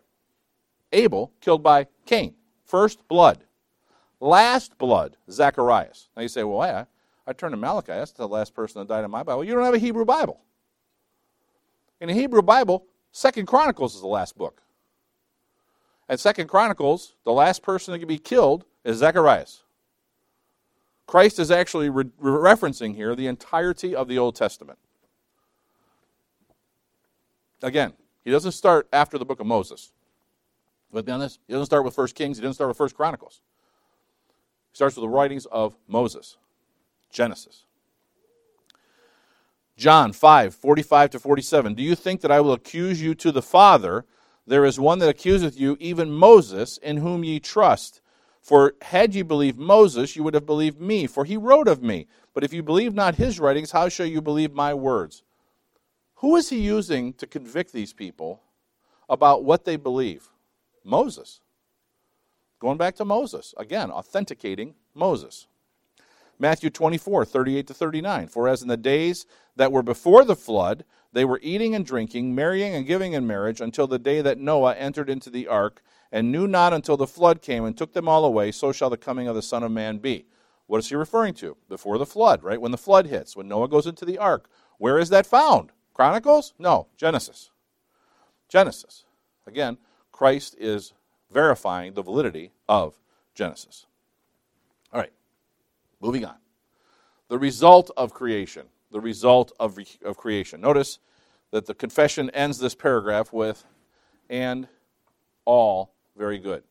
[0.91, 2.35] Abel killed by Cain.
[2.63, 3.43] First blood.
[4.19, 6.09] Last blood, Zacharias.
[6.15, 6.85] Now you say, well, yeah,
[7.27, 7.87] I turned to Malachi.
[7.87, 9.43] That's the last person that died in my Bible.
[9.43, 10.41] You don't have a Hebrew Bible.
[11.99, 14.61] In the Hebrew Bible, Second Chronicles is the last book.
[16.07, 19.63] And Second Chronicles, the last person that can be killed is Zacharias.
[21.07, 24.79] Christ is actually re- referencing here the entirety of the Old Testament.
[27.61, 29.91] Again, he doesn't start after the book of Moses.
[30.91, 31.39] With me on this?
[31.47, 32.37] He doesn't start with First Kings.
[32.37, 33.41] He doesn't start with First Chronicles.
[34.71, 36.37] He starts with the writings of Moses.
[37.11, 37.63] Genesis.
[39.77, 41.73] John 5, 45 to 47.
[41.73, 44.05] Do you think that I will accuse you to the Father?
[44.47, 48.01] There is one that accuseth you, even Moses, in whom ye trust.
[48.41, 52.07] For had ye believed Moses, you would have believed me, for he wrote of me.
[52.33, 55.23] But if you believe not his writings, how shall you believe my words?
[56.15, 58.41] Who is he using to convict these people
[59.09, 60.29] about what they believe?
[60.83, 61.41] Moses.
[62.59, 63.53] Going back to Moses.
[63.57, 65.47] Again, authenticating Moses.
[66.37, 68.27] Matthew 24, 38 to 39.
[68.27, 72.35] For as in the days that were before the flood, they were eating and drinking,
[72.35, 76.31] marrying and giving in marriage, until the day that Noah entered into the ark, and
[76.31, 79.27] knew not until the flood came and took them all away, so shall the coming
[79.27, 80.25] of the Son of Man be.
[80.67, 81.57] What is he referring to?
[81.69, 82.59] Before the flood, right?
[82.59, 84.49] When the flood hits, when Noah goes into the ark.
[84.77, 85.71] Where is that found?
[85.93, 86.53] Chronicles?
[86.59, 87.51] No, Genesis.
[88.49, 89.05] Genesis.
[89.47, 89.77] Again,
[90.11, 90.93] Christ is
[91.31, 92.99] verifying the validity of
[93.33, 93.85] Genesis.
[94.91, 95.13] All right.
[96.01, 96.35] Moving on.
[97.27, 98.67] The result of creation.
[98.91, 100.61] The result of, of creation.
[100.61, 100.99] Notice
[101.51, 103.63] that the confession ends this paragraph with,
[104.29, 104.67] and
[105.45, 106.63] all very good.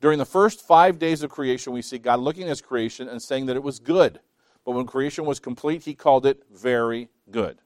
[0.00, 3.22] During the first five days of creation, we see God looking at his creation and
[3.22, 4.20] saying that it was good.
[4.64, 7.58] But when creation was complete, he called it very good.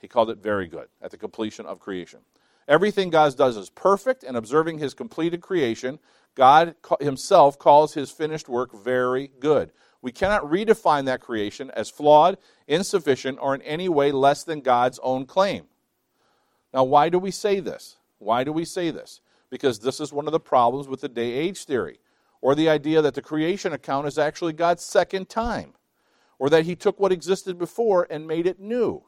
[0.00, 2.20] He called it very good at the completion of creation.
[2.66, 5.98] Everything God does is perfect, and observing his completed creation,
[6.34, 9.70] God himself calls his finished work very good.
[10.02, 14.98] We cannot redefine that creation as flawed, insufficient, or in any way less than God's
[15.02, 15.64] own claim.
[16.72, 17.96] Now, why do we say this?
[18.18, 19.20] Why do we say this?
[19.48, 22.00] Because this is one of the problems with the day age theory,
[22.40, 25.74] or the idea that the creation account is actually God's second time,
[26.38, 29.04] or that he took what existed before and made it new.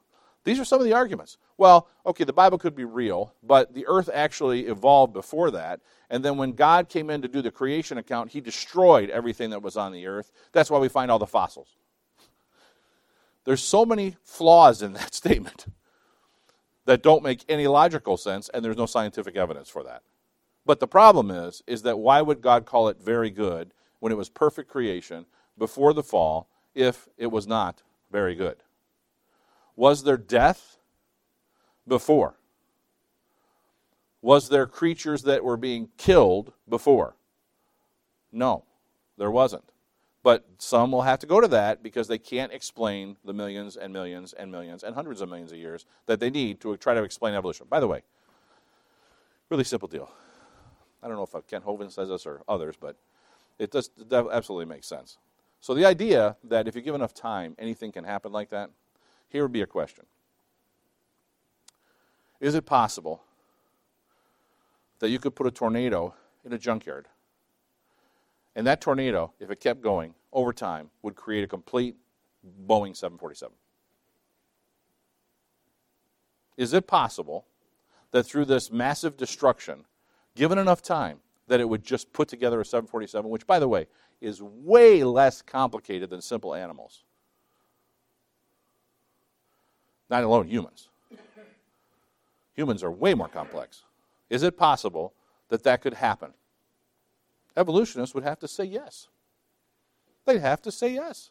[0.46, 1.38] These are some of the arguments.
[1.58, 5.80] Well, okay, the Bible could be real, but the earth actually evolved before that.
[6.08, 9.60] And then when God came in to do the creation account, he destroyed everything that
[9.60, 10.30] was on the earth.
[10.52, 11.74] That's why we find all the fossils.
[13.44, 15.66] There's so many flaws in that statement
[16.84, 20.02] that don't make any logical sense, and there's no scientific evidence for that.
[20.64, 24.16] But the problem is, is that why would God call it very good when it
[24.16, 25.26] was perfect creation
[25.58, 27.82] before the fall if it was not
[28.12, 28.62] very good?
[29.76, 30.78] Was there death
[31.86, 32.36] before?
[34.22, 37.14] Was there creatures that were being killed before?
[38.32, 38.64] No,
[39.16, 39.64] there wasn't.
[40.22, 43.92] But some will have to go to that because they can't explain the millions and
[43.92, 47.04] millions and millions and hundreds of millions of years that they need to try to
[47.04, 47.66] explain evolution.
[47.70, 48.02] By the way,
[49.48, 50.10] really simple deal.
[51.02, 52.96] I don't know if uh, Kent Hovind says this or others, but
[53.60, 55.18] it does that absolutely makes sense.
[55.60, 58.70] So the idea that if you give enough time, anything can happen like that,
[59.28, 60.06] here would be a question.
[62.40, 63.22] Is it possible
[64.98, 67.06] that you could put a tornado in a junkyard
[68.56, 71.94] and that tornado, if it kept going over time, would create a complete
[72.66, 73.54] Boeing 747.
[76.56, 77.44] Is it possible
[78.12, 79.84] that through this massive destruction,
[80.34, 83.86] given enough time, that it would just put together a 747, which, by the way,
[84.22, 87.04] is way less complicated than simple animals?
[90.08, 90.88] Not alone humans.
[92.54, 93.82] Humans are way more complex.
[94.30, 95.12] Is it possible
[95.48, 96.32] that that could happen?
[97.56, 99.08] evolutionists would have to say yes.
[100.26, 101.30] They'd have to say yes.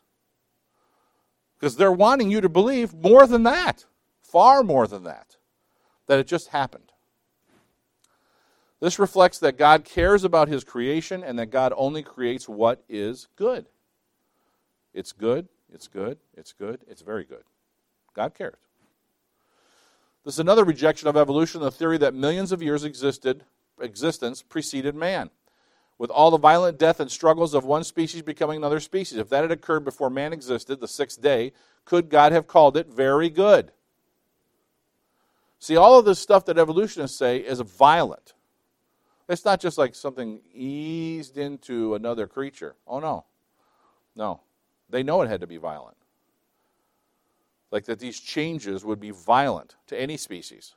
[1.58, 3.86] Because they're wanting you to believe more than that,
[4.22, 5.38] far more than that,
[6.08, 6.92] that it just happened.
[8.82, 13.28] This reflects that God cares about his creation and that God only creates what is
[13.36, 13.68] good.
[14.94, 17.44] It's good, it's good, it's good, it's very good.
[18.14, 18.65] God cares.
[20.26, 23.44] This is another rejection of evolution, the theory that millions of years existed,
[23.80, 25.30] existence preceded man
[25.98, 29.18] with all the violent death and struggles of one species becoming another species.
[29.18, 31.54] If that had occurred before man existed, the sixth day,
[31.86, 33.72] could God have called it very good?
[35.60, 38.34] See, all of this stuff that evolutionists say is violent.
[39.30, 42.76] It's not just like something eased into another creature.
[42.88, 43.26] Oh, no.
[44.16, 44.42] No.
[44.90, 45.98] They know it had to be violent.
[47.76, 50.76] Like that these changes would be violent to any species.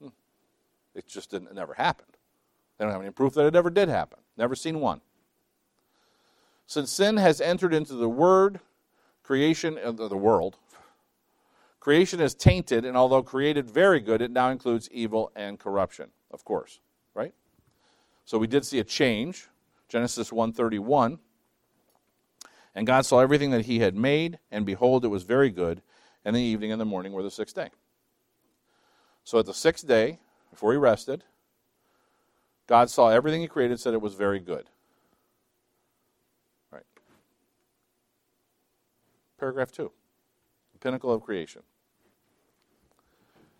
[0.00, 0.10] Hmm.
[0.94, 2.16] It just didn't, it never happened.
[2.78, 4.20] They don't have any proof that it ever did happen.
[4.36, 5.00] Never seen one.
[6.68, 8.60] Since sin has entered into the word,
[9.24, 10.56] creation of the world,
[11.80, 16.44] creation is tainted, and although created very good, it now includes evil and corruption, of
[16.44, 16.78] course,
[17.12, 17.34] right?
[18.24, 19.48] So we did see a change.
[19.88, 21.18] Genesis 131.
[22.74, 25.82] And God saw everything that he had made, and behold, it was very good.
[26.24, 27.70] And the evening and the morning were the sixth day.
[29.24, 30.18] So at the sixth day,
[30.50, 31.24] before he rested,
[32.66, 34.64] God saw everything He created, and said it was very good.
[36.70, 36.86] Right.
[39.38, 39.90] Paragraph 2.
[40.72, 41.62] The pinnacle of creation.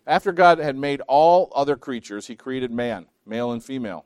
[0.07, 4.05] After God had made all other creatures, He created man, male and female,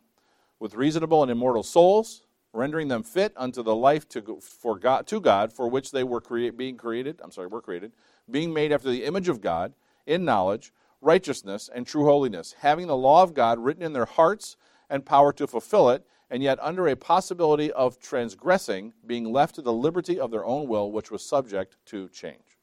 [0.60, 2.24] with reasonable and immortal souls,
[2.58, 6.20] rendering them fit unto the life to, for God, to God for which they were
[6.20, 7.22] create, being created.
[7.24, 7.92] I'm sorry, were created,
[8.30, 9.74] being made after the image of God,
[10.06, 14.58] in knowledge, righteousness, and true holiness, having the law of God written in their hearts
[14.90, 19.62] and power to fulfill it, and yet under a possibility of transgressing, being left to
[19.62, 22.58] the liberty of their own will, which was subject to change.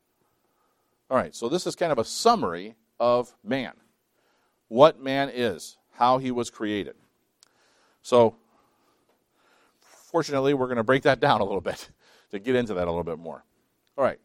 [1.10, 3.72] All right, so this is kind of a summary of man.
[4.68, 6.96] What man is, how he was created.
[8.02, 8.36] So,
[10.14, 11.90] fortunately, we're going to break that down a little bit
[12.30, 13.44] to get into that a little bit more.
[13.98, 14.20] All right.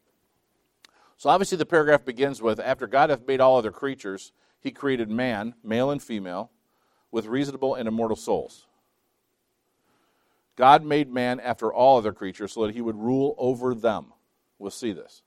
[1.16, 5.10] So, obviously, the paragraph begins with After God hath made all other creatures, he created
[5.10, 6.52] man, male and female
[7.10, 8.68] with reasonable and immortal souls.
[10.54, 14.12] God made man after all other creatures so that he would rule over them.
[14.60, 15.22] We'll see this.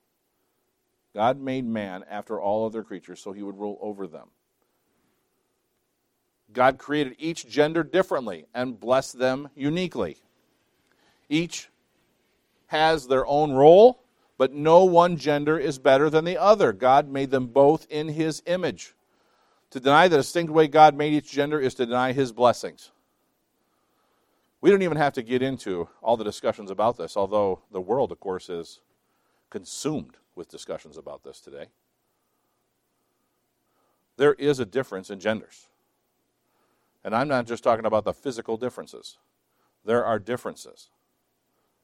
[1.13, 4.29] God made man after all other creatures so he would rule over them.
[6.53, 10.19] God created each gender differently and blessed them uniquely.
[11.33, 11.69] Each
[12.67, 14.03] has their own role,
[14.37, 16.71] but no one gender is better than the other.
[16.71, 18.93] God made them both in his image.
[19.71, 22.91] To deny the distinct way God made each gender is to deny his blessings.
[24.61, 28.11] We don't even have to get into all the discussions about this, although the world,
[28.11, 28.81] of course, is
[29.49, 31.65] consumed with discussions about this today.
[34.17, 35.67] there is a difference in genders.
[37.03, 39.17] And I'm not just talking about the physical differences,
[39.83, 40.91] there are differences.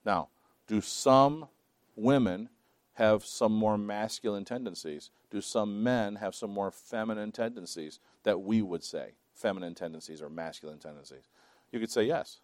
[0.09, 0.29] Now,
[0.65, 1.49] do some
[1.95, 2.49] women
[2.93, 5.11] have some more masculine tendencies?
[5.29, 10.27] Do some men have some more feminine tendencies that we would say feminine tendencies or
[10.27, 11.29] masculine tendencies?
[11.71, 12.39] You could say yes.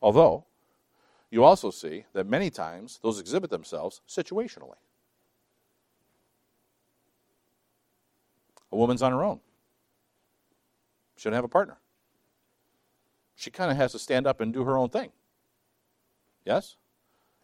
[0.00, 0.46] Although,
[1.30, 4.80] you also see that many times those exhibit themselves situationally.
[8.72, 9.40] A woman's on her own.
[11.18, 11.76] Shouldn't have a partner.
[13.36, 15.12] She kind of has to stand up and do her own thing.
[16.44, 16.76] Yes?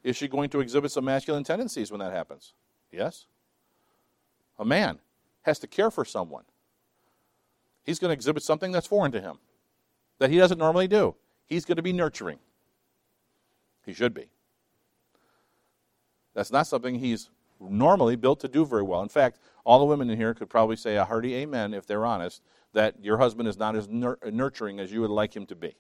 [0.03, 2.55] Is she going to exhibit some masculine tendencies when that happens?
[2.91, 3.27] Yes.
[4.59, 4.99] A man
[5.43, 6.45] has to care for someone.
[7.85, 9.39] He's going to exhibit something that's foreign to him,
[10.19, 11.15] that he doesn't normally do.
[11.47, 12.39] He's going to be nurturing.
[13.87, 14.29] He should be.
[16.35, 19.03] That's not something he's normally built to do very well.
[19.03, 22.07] In fact, all the women in here could probably say a hearty amen if they're
[22.07, 22.43] honest
[22.75, 25.75] that your husband is not as nurturing as you would like him to be.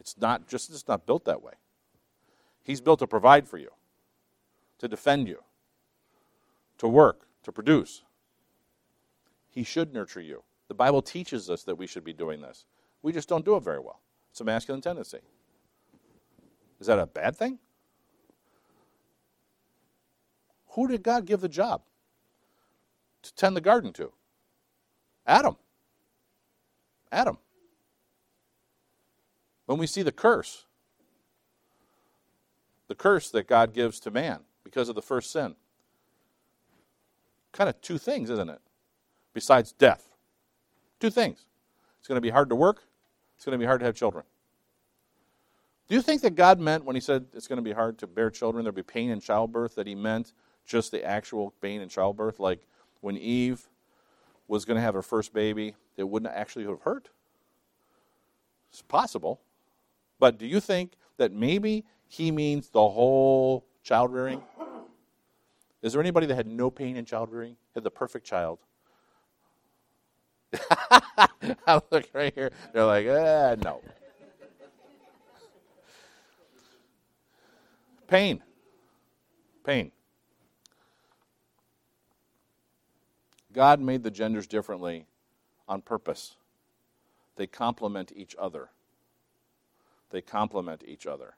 [0.00, 1.52] It's not just it's not built that way.
[2.62, 3.70] He's built to provide for you,
[4.78, 5.42] to defend you,
[6.78, 8.02] to work, to produce.
[9.50, 10.42] He should nurture you.
[10.68, 12.64] The Bible teaches us that we should be doing this.
[13.02, 14.00] We just don't do it very well.
[14.30, 15.18] It's a masculine tendency.
[16.80, 17.58] Is that a bad thing?
[20.70, 21.82] Who did God give the job
[23.22, 24.12] to tend the garden to?
[25.26, 25.56] Adam.
[27.10, 27.38] Adam.
[29.66, 30.64] When we see the curse,
[32.92, 35.54] the curse that God gives to man because of the first sin,
[37.50, 38.60] kind of two things, isn't it?
[39.32, 40.14] Besides death.
[41.00, 41.46] Two things.
[41.98, 42.82] It's going to be hard to work,
[43.34, 44.24] it's going to be hard to have children.
[45.88, 48.06] Do you think that God meant when He said it's going to be hard to
[48.06, 50.34] bear children, there'll be pain in childbirth, that He meant
[50.66, 52.38] just the actual pain in childbirth?
[52.38, 52.66] Like
[53.00, 53.70] when Eve
[54.48, 57.08] was going to have her first baby, it wouldn't actually have hurt?
[58.70, 59.40] It's possible.
[60.18, 64.42] But do you think that maybe He means the whole child rearing?
[65.80, 67.56] Is there anybody that had no pain in child rearing?
[67.74, 68.58] Had the perfect child?
[71.66, 72.50] I'm looking right here.
[72.74, 73.80] They're like, ah, no.
[78.08, 78.42] Pain.
[79.64, 79.90] Pain.
[83.54, 85.06] God made the genders differently
[85.66, 86.36] on purpose.
[87.36, 88.68] They complement each other.
[90.10, 91.36] They complement each other.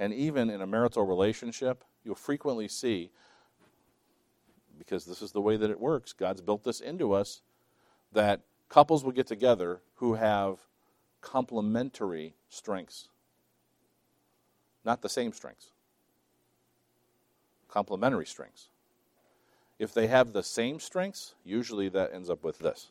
[0.00, 3.10] And even in a marital relationship, you'll frequently see,
[4.78, 7.42] because this is the way that it works, God's built this into us,
[8.12, 10.58] that couples will get together who have
[11.20, 13.10] complementary strengths
[14.84, 15.70] not the same strengths,
[17.68, 18.68] complementary strengths.
[19.78, 22.88] If they have the same strengths, usually that ends up with this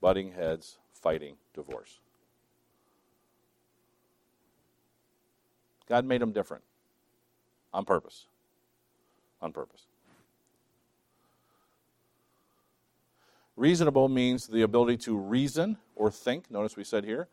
[0.00, 2.00] butting heads, fighting, divorce.
[5.88, 6.64] God made them different
[7.72, 8.26] on purpose.
[9.42, 9.86] On purpose.
[13.56, 16.50] Reasonable means the ability to reason or think.
[16.50, 17.28] Notice we said here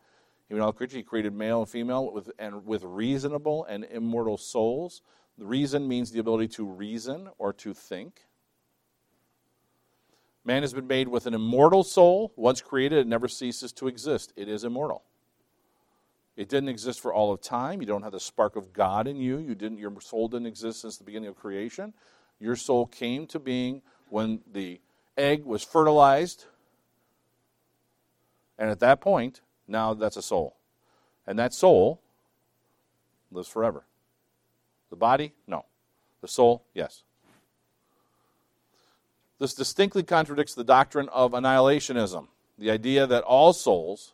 [0.52, 5.02] even all creatures, he created male and female with, and with reasonable and immortal souls.
[5.38, 8.26] The reason means the ability to reason or to think.
[10.44, 12.34] Man has been made with an immortal soul.
[12.36, 14.34] Once created, it never ceases to exist.
[14.36, 15.04] It is immortal.
[16.36, 17.82] It didn't exist for all of time.
[17.82, 19.38] You don't have the spark of God in you.
[19.38, 21.94] You didn't, your soul didn't exist since the beginning of creation.
[22.40, 24.80] Your soul came to being when the
[25.18, 26.46] egg was fertilized.
[28.58, 30.56] And at that point, now that's a soul.
[31.28, 32.02] And that soul
[33.32, 33.86] lives forever.
[34.90, 35.66] The body, no.
[36.22, 37.04] The soul, yes.
[39.40, 42.28] This distinctly contradicts the doctrine of annihilationism,
[42.60, 44.14] the idea that all souls,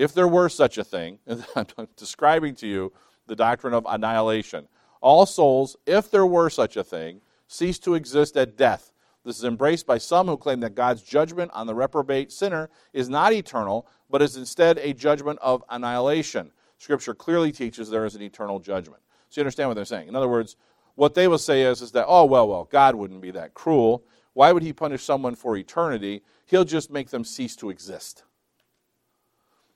[0.00, 1.18] if there were such a thing,
[1.54, 2.92] I'm describing to you
[3.26, 4.66] the doctrine of annihilation.
[5.02, 8.92] All souls, if there were such a thing, cease to exist at death.
[9.26, 13.10] This is embraced by some who claim that God's judgment on the reprobate sinner is
[13.10, 16.50] not eternal, but is instead a judgment of annihilation.
[16.78, 19.02] Scripture clearly teaches there is an eternal judgment.
[19.28, 20.08] So you understand what they're saying.
[20.08, 20.56] In other words,
[20.94, 24.02] what they will say is, is that, oh, well, well, God wouldn't be that cruel.
[24.32, 26.22] Why would he punish someone for eternity?
[26.46, 28.24] He'll just make them cease to exist.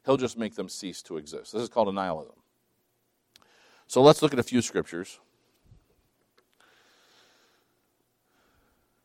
[0.04, 1.52] He'll just make them cease to exist.
[1.52, 2.34] This is called annihilism.
[3.86, 5.18] So let's look at a few scriptures.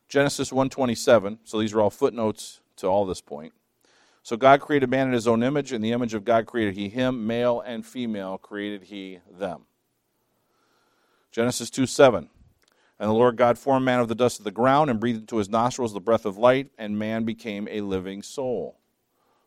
[0.08, 1.38] Genesis 127.
[1.44, 3.52] So these are all footnotes to all this point.
[4.22, 5.72] So God created man in his own image.
[5.72, 9.62] In the image of God created he him, male and female created he them.
[11.30, 12.28] Genesis 2 7.
[12.98, 15.38] And the Lord God formed man of the dust of the ground and breathed into
[15.38, 18.79] his nostrils the breath of life, and man became a living soul.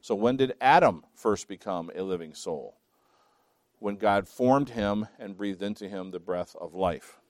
[0.03, 2.75] So, when did Adam first become a living soul?
[3.79, 7.21] When God formed him and breathed into him the breath of life.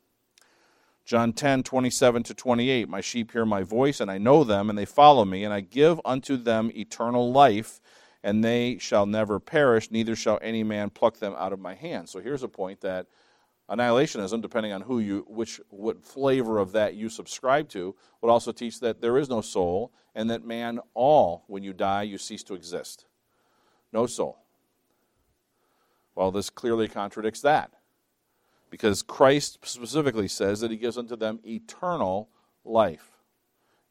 [1.06, 2.90] John 10, 27 to 28.
[2.90, 5.60] My sheep hear my voice, and I know them, and they follow me, and I
[5.60, 7.80] give unto them eternal life,
[8.24, 12.10] and they shall never perish, neither shall any man pluck them out of my hand.
[12.10, 13.06] So here's a point that
[13.74, 18.52] annihilationism, depending on who you, which, what flavor of that you subscribe to, would also
[18.52, 22.44] teach that there is no soul, and that man, all, when you die, you cease
[22.44, 23.06] to exist.
[23.92, 24.38] No soul.
[26.16, 27.72] Well, this clearly contradicts that
[28.74, 32.28] because Christ specifically says that he gives unto them eternal
[32.66, 33.20] life.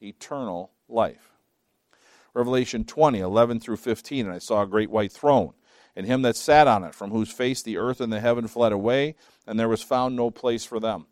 [0.03, 1.35] Eternal life.
[2.35, 4.27] Revelation 20, 11 through 15.
[4.27, 5.53] And I saw a great white throne,
[5.95, 8.73] and him that sat on it, from whose face the earth and the heaven fled
[8.73, 9.15] away,
[9.47, 11.07] and there was found no place for them.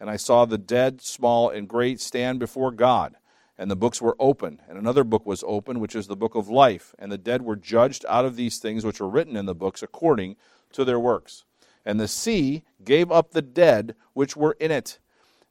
[0.00, 3.16] And I saw the dead, small and great, stand before God.
[3.58, 6.48] And the books were open, and another book was open, which is the book of
[6.48, 6.94] life.
[6.98, 9.82] And the dead were judged out of these things which were written in the books
[9.82, 10.36] according
[10.72, 11.44] to their works.
[11.84, 14.98] And the sea gave up the dead which were in it,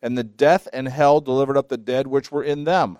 [0.01, 2.97] and the death and hell delivered up the dead which were in them.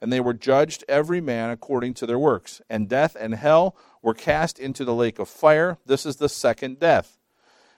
[0.00, 2.60] And they were judged every man according to their works.
[2.68, 5.78] And death and hell were cast into the lake of fire.
[5.86, 7.18] This is the second death.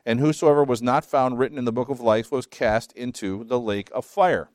[0.04, 3.60] And whosoever was not found written in the book of life was cast into the
[3.60, 4.48] lake of fire.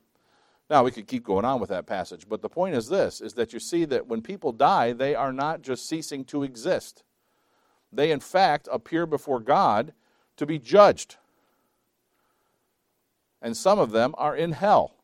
[0.68, 3.34] Now we could keep going on with that passage, but the point is this is
[3.34, 7.02] that you see that when people die, they are not just ceasing to exist.
[7.90, 9.94] They in fact appear before God
[10.36, 11.16] to be judged.
[13.40, 14.96] And some of them are in hell.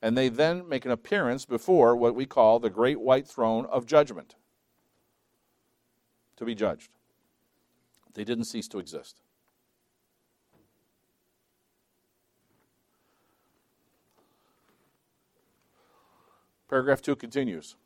[0.00, 3.84] And they then make an appearance before what we call the great white throne of
[3.84, 4.36] judgment
[6.40, 6.90] to be judged.
[8.14, 9.20] They didn't cease to exist.
[16.68, 17.76] Paragraph 2 continues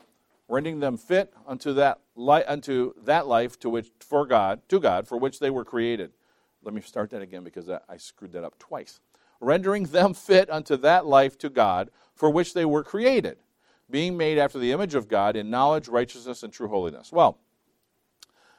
[0.46, 5.08] rendering them fit unto that li- unto that life to which for God to God
[5.08, 6.12] for which they were created.
[6.62, 9.00] Let me start that again because I screwed that up twice.
[9.40, 13.38] Rendering them fit unto that life to God for which they were created,
[13.90, 17.10] being made after the image of God in knowledge, righteousness, and true holiness.
[17.10, 17.38] Well,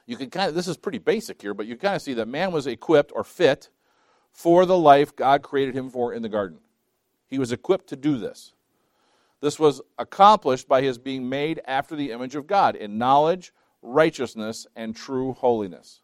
[0.06, 2.28] you can kind of this is pretty basic here, but you kind of see that
[2.28, 3.70] man was equipped or fit
[4.32, 6.58] for the life God created him for in the garden.
[7.26, 8.52] He was equipped to do this.
[9.40, 13.52] This was accomplished by his being made after the image of God in knowledge,
[13.82, 16.00] righteousness, and true holiness.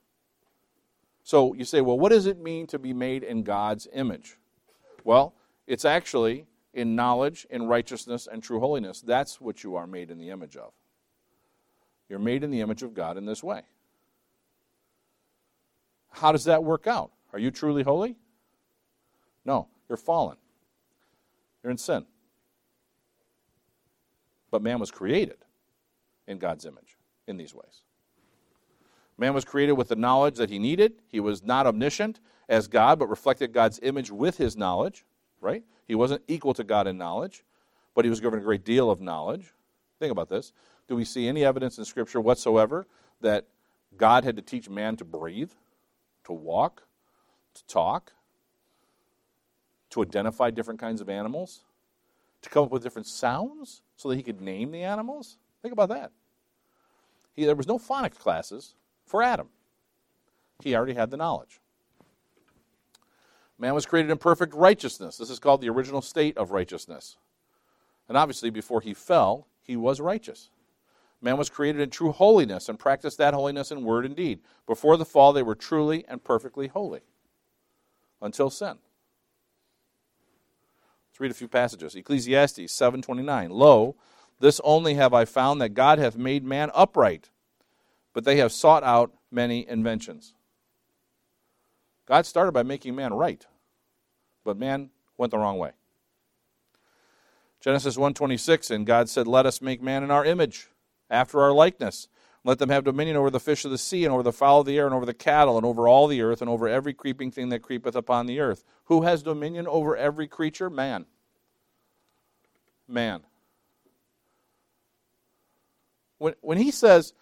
[1.22, 4.36] So you say, well, what does it mean to be made in God's image?
[5.04, 5.34] Well,
[5.66, 9.00] it's actually in knowledge, in righteousness, and true holiness.
[9.00, 10.72] That's what you are made in the image of.
[12.08, 13.62] You're made in the image of God in this way.
[16.12, 17.10] How does that work out?
[17.32, 18.16] Are you truly holy?
[19.44, 20.36] No, you're fallen.
[21.62, 22.06] You're in sin.
[24.50, 25.38] But man was created
[26.26, 27.82] in God's image in these ways.
[29.18, 30.94] Man was created with the knowledge that he needed.
[31.08, 35.04] He was not omniscient as God, but reflected God's image with his knowledge,
[35.40, 35.62] right?
[35.86, 37.44] He wasn't equal to God in knowledge,
[37.94, 39.52] but he was given a great deal of knowledge.
[39.98, 40.52] Think about this.
[40.88, 42.86] Do we see any evidence in Scripture whatsoever
[43.20, 43.46] that
[43.96, 45.52] God had to teach man to breathe,
[46.24, 46.82] to walk,
[47.54, 48.12] to talk,
[49.90, 51.60] to identify different kinds of animals,
[52.42, 53.82] to come up with different sounds?
[54.02, 55.38] so that he could name the animals?
[55.62, 56.10] Think about that.
[57.34, 58.74] He, there was no phonics classes
[59.06, 59.48] for Adam.
[60.60, 61.60] He already had the knowledge.
[63.58, 65.16] Man was created in perfect righteousness.
[65.16, 67.16] This is called the original state of righteousness.
[68.08, 70.50] And obviously, before he fell, he was righteous.
[71.22, 74.40] Man was created in true holiness and practiced that holiness in word and deed.
[74.66, 77.02] Before the fall, they were truly and perfectly holy
[78.20, 78.78] until sin.
[81.08, 81.94] Let's read a few passages.
[81.94, 83.50] Ecclesiastes 7:29.
[83.50, 83.94] Lo,
[84.40, 87.30] this only have I found that God hath made man upright,
[88.12, 90.34] but they have sought out many inventions.
[92.06, 93.46] God started by making man right,
[94.42, 95.70] but man went the wrong way.
[97.60, 100.68] Genesis 1:26 and God said, "Let us make man in our image,
[101.12, 102.08] after our likeness."
[102.44, 104.66] Let them have dominion over the fish of the sea, and over the fowl of
[104.66, 107.30] the air, and over the cattle, and over all the earth, and over every creeping
[107.30, 108.64] thing that creepeth upon the earth.
[108.86, 110.68] Who has dominion over every creature?
[110.68, 111.06] Man.
[112.88, 113.22] Man.
[116.18, 117.14] When, when he says,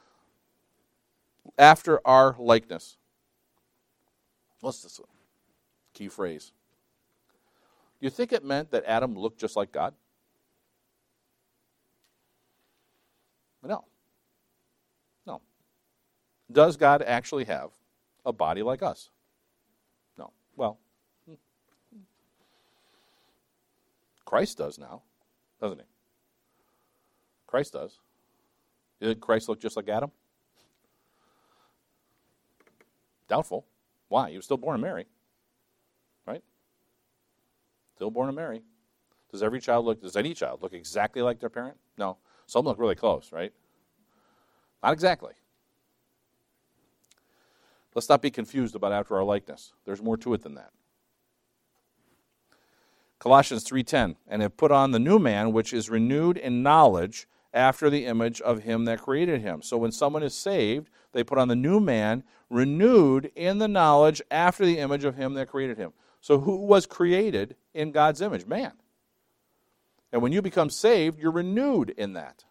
[1.59, 2.97] after our likeness,
[4.61, 5.01] what's this
[5.93, 6.53] key phrase?
[8.01, 9.93] Do you think it meant that Adam looked just like God?
[13.63, 13.85] No.
[15.27, 15.41] No.
[16.51, 17.71] Does God actually have
[18.25, 19.11] a body like us?
[20.17, 20.33] No.
[20.57, 20.79] Well,
[21.27, 21.35] hmm.
[24.25, 25.03] Christ does now,
[25.61, 25.85] doesn't he?
[27.47, 27.99] Christ does.
[29.01, 30.11] Did Christ look just like Adam?
[33.29, 33.67] Doubtful.
[34.09, 34.31] Why?
[34.31, 35.07] He was still born of Mary.
[36.27, 36.43] Right?
[37.97, 38.63] Still born of Mary.
[39.31, 41.77] Does every child look, does any child look exactly like their parent?
[41.97, 42.19] No.
[42.51, 43.53] Some look really close, right?
[44.83, 45.35] Not exactly.
[47.95, 49.73] Let's not be confused about after our likeness.
[49.85, 50.73] There's more to it than that.
[53.21, 57.89] Colossians 3:10 and have put on the new man which is renewed in knowledge after
[57.89, 59.63] the image of him that created him.
[59.63, 64.21] So when someone is saved, they put on the new man renewed in the knowledge
[64.29, 65.93] after the image of him that created him.
[66.21, 68.47] So who was created in God's image?
[68.47, 68.73] Man.
[70.13, 72.45] And when you become saved, you're renewed in that.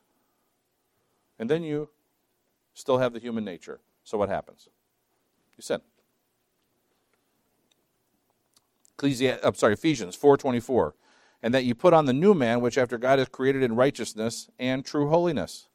[1.37, 1.89] And then you
[2.73, 3.79] still have the human nature.
[4.03, 4.67] So what happens?
[5.57, 5.81] You sin.
[8.97, 10.93] Ecclesiastes, I'm sorry, Ephesians 4:24,
[11.41, 14.49] and that you put on the new man, which after God is created in righteousness
[14.59, 15.69] and true holiness.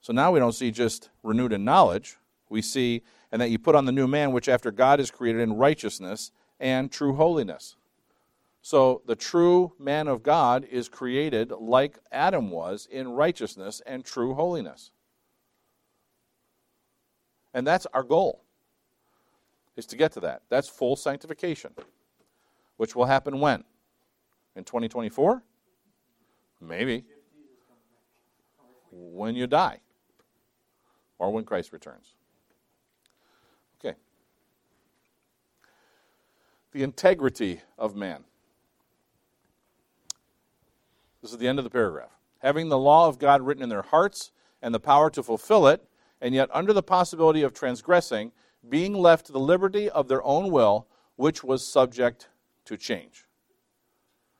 [0.00, 2.16] So now we don't see just renewed in knowledge.
[2.48, 5.42] We see, and that you put on the new man, which after God is created
[5.42, 7.76] in righteousness and true holiness.
[8.62, 14.34] So the true man of God is created like Adam was in righteousness and true
[14.34, 14.90] holiness.
[17.54, 18.44] And that's our goal,
[19.76, 20.42] is to get to that.
[20.50, 21.72] That's full sanctification,
[22.76, 23.64] which will happen when?
[24.54, 25.42] In 2024?
[26.60, 27.04] Maybe.
[28.92, 29.80] When you die,
[31.18, 32.14] or when Christ returns.
[33.78, 33.96] Okay.
[36.72, 38.24] The integrity of man.
[41.22, 42.10] This is the end of the paragraph.
[42.38, 45.86] Having the law of God written in their hearts and the power to fulfill it,
[46.20, 48.32] and yet under the possibility of transgressing,
[48.68, 52.28] being left to the liberty of their own will, which was subject
[52.64, 53.24] to change.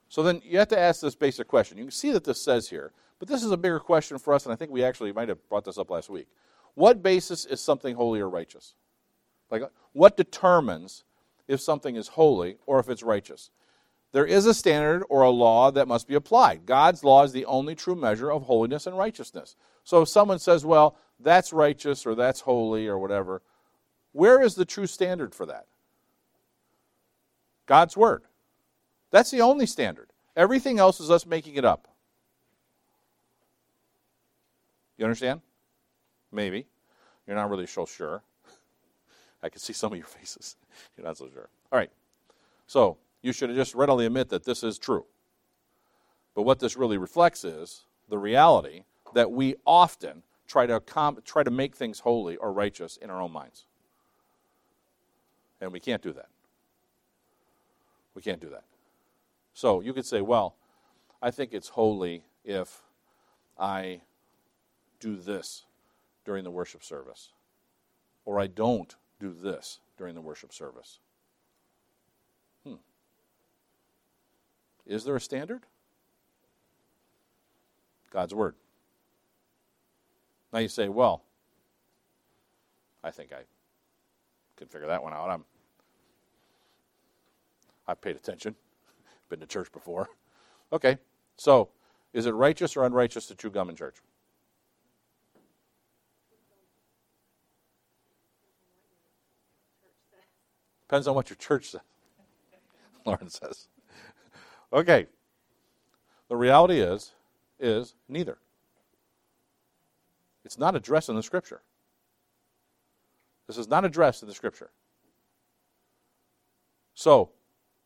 [0.08, 1.78] So then you have to ask this basic question.
[1.78, 4.44] You can see that this says here, but this is a bigger question for us,
[4.44, 6.26] and I think we actually might have brought this up last week.
[6.74, 8.74] What basis is something holy or righteous?
[9.50, 9.62] Like,
[9.92, 11.04] what determines
[11.46, 13.50] if something is holy or if it's righteous?
[14.12, 16.66] There is a standard or a law that must be applied.
[16.66, 19.54] God's law is the only true measure of holiness and righteousness.
[19.84, 23.42] So if someone says, well, that's righteous or that's holy or whatever,
[24.12, 25.66] where is the true standard for that?
[27.66, 28.24] God's Word.
[29.12, 30.12] That's the only standard.
[30.36, 31.88] Everything else is us making it up.
[34.96, 35.40] You understand?
[36.32, 36.66] Maybe.
[37.26, 38.22] You're not really so sure.
[39.42, 40.56] I can see some of your faces.
[40.96, 41.48] You're not so sure.
[41.70, 41.90] All right.
[42.66, 45.06] So, you should just readily admit that this is true.
[46.34, 50.80] But what this really reflects is the reality that we often try to,
[51.24, 53.66] try to make things holy or righteous in our own minds.
[55.60, 56.28] And we can't do that.
[58.14, 58.64] We can't do that.
[59.52, 60.56] So you could say, well,
[61.20, 62.82] I think it's holy if
[63.58, 64.00] I
[64.98, 65.64] do this
[66.24, 67.32] during the worship service,
[68.24, 70.98] or I don't do this during the worship service.
[74.90, 75.62] Is there a standard?
[78.10, 78.56] God's Word.
[80.52, 81.22] Now you say, well,
[83.04, 83.42] I think I
[84.56, 85.30] can figure that one out.
[85.30, 85.44] I'm,
[87.86, 88.56] I've paid attention,
[89.28, 90.08] been to church before.
[90.72, 90.98] Okay,
[91.36, 91.68] so
[92.12, 93.96] is it righteous or unrighteous to chew gum in church?
[100.88, 101.80] Depends on what your church says.
[103.04, 103.66] Lauren says.
[104.72, 105.06] Okay.
[106.28, 107.12] The reality is,
[107.58, 108.38] is neither.
[110.44, 111.60] It's not addressed in the Scripture.
[113.46, 114.70] This is not addressed in the Scripture.
[116.94, 117.30] So,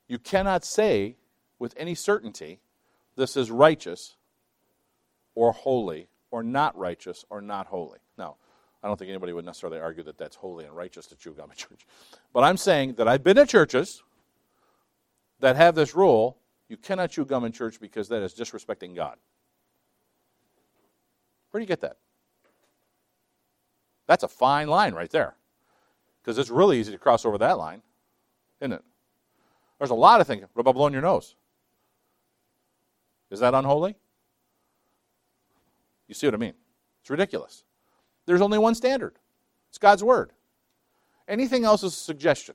[0.08, 1.16] you cannot say
[1.58, 2.60] with any certainty
[3.16, 4.16] this is righteous
[5.34, 7.98] or holy or not righteous or not holy.
[8.18, 8.36] Now,
[8.82, 11.86] I don't think anybody would necessarily argue that that's holy and righteous to in church.
[12.32, 14.02] But I'm saying that I've been at churches
[15.40, 16.36] that have this rule
[16.68, 19.16] you cannot chew gum in church because that is disrespecting God.
[21.50, 21.98] Where do you get that?
[24.06, 25.36] That's a fine line right there.
[26.22, 27.82] Because it's really easy to cross over that line,
[28.60, 28.82] isn't it?
[29.78, 30.44] There's a lot of things.
[30.52, 31.36] What about blowing your nose?
[33.30, 33.96] Is that unholy?
[36.08, 36.54] You see what I mean?
[37.00, 37.64] It's ridiculous.
[38.26, 39.18] There's only one standard
[39.68, 40.32] it's God's Word.
[41.26, 42.54] Anything else is a suggestion.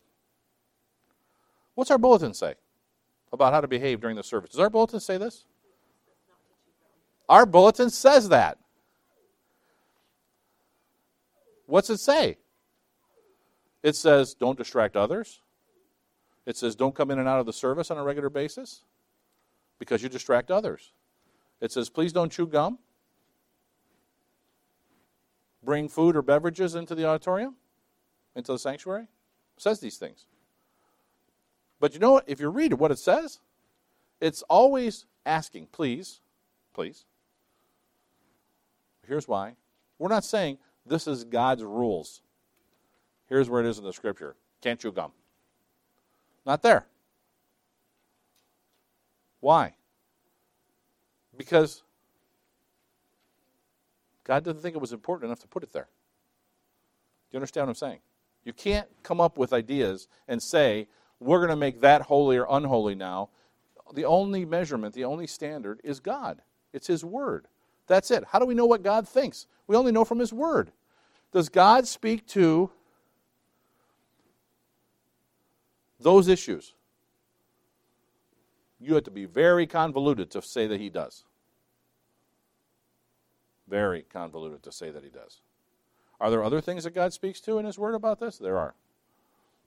[1.75, 2.55] What's our bulletin say
[3.31, 4.51] about how to behave during the service?
[4.51, 5.45] Does our bulletin say this?
[7.27, 8.57] Our bulletin says that.
[11.67, 12.37] What's it say?
[13.83, 15.41] It says, don't distract others.
[16.45, 18.83] It says, don't come in and out of the service on a regular basis.
[19.79, 20.91] because you distract others.
[21.61, 22.77] It says, please don't chew gum,
[25.63, 27.55] bring food or beverages into the auditorium,
[28.35, 29.03] into the sanctuary.
[29.57, 30.25] It says these things.
[31.79, 32.25] But you know what?
[32.27, 33.39] If you read what it says,
[34.19, 36.19] it's always asking, please,
[36.73, 37.05] please.
[39.07, 39.55] Here's why.
[39.97, 42.21] We're not saying this is God's rules.
[43.27, 45.11] Here's where it is in the scripture can't chew gum.
[46.45, 46.85] Not there.
[49.39, 49.73] Why?
[51.37, 51.83] Because
[54.25, 55.87] God didn't think it was important enough to put it there.
[57.29, 57.99] Do you understand what I'm saying?
[58.43, 60.87] You can't come up with ideas and say,
[61.19, 63.29] we're going to make that holy or unholy now.
[63.93, 66.41] The only measurement, the only standard is God.
[66.73, 67.47] It's His Word.
[67.87, 68.23] That's it.
[68.25, 69.47] How do we know what God thinks?
[69.67, 70.71] We only know from His Word.
[71.31, 72.71] Does God speak to
[75.99, 76.73] those issues?
[78.79, 81.25] You have to be very convoluted to say that He does.
[83.67, 85.41] Very convoluted to say that He does.
[86.19, 88.37] Are there other things that God speaks to in His Word about this?
[88.37, 88.75] There are.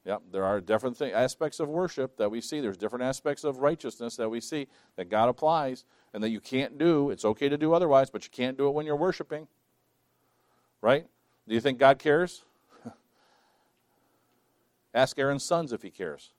[0.04, 2.60] Yep, there are different aspects of worship that we see.
[2.60, 6.76] There's different aspects of righteousness that we see that God applies and that you can't
[6.76, 7.10] do.
[7.10, 9.46] It's okay to do otherwise, but you can't do it when you're worshiping.
[10.80, 11.06] Right?
[11.46, 12.44] Do you think God cares?
[14.94, 16.32] Ask Aaron's sons if he cares.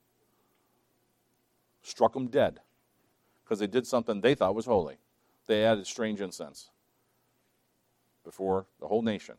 [1.81, 2.59] Struck them dead
[3.43, 4.97] because they did something they thought was holy.
[5.47, 6.69] They added strange incense
[8.25, 9.35] before the whole nation.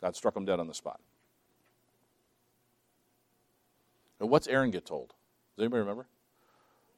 [0.00, 1.00] God struck them dead on the spot.
[4.22, 5.08] And what's Aaron get told?
[5.08, 6.06] Does anybody remember?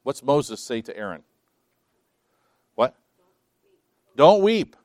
[0.03, 1.23] What's Moses say to Aaron?
[2.75, 2.95] What?
[4.15, 4.75] Don't weep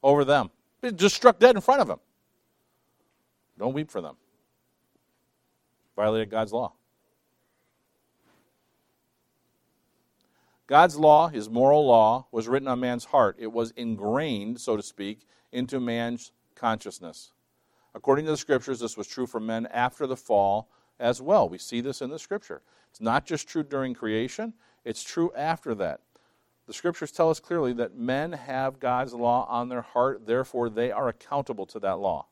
[0.00, 0.50] over them.
[0.94, 1.98] Just struck dead in front of him.
[3.58, 4.14] Don't weep for them.
[5.96, 6.74] Violated God's law.
[10.68, 13.34] God's law, his moral law, was written on man's heart.
[13.36, 17.32] It was ingrained, so to speak, into man's consciousness.
[17.96, 20.68] According to the scriptures, this was true for men after the fall
[20.98, 21.48] as well.
[21.48, 22.62] We see this in the scripture.
[22.90, 26.00] It's not just true during creation, it's true after that.
[26.66, 30.92] The scriptures tell us clearly that men have God's law on their heart, therefore, they
[30.92, 32.26] are accountable to that law.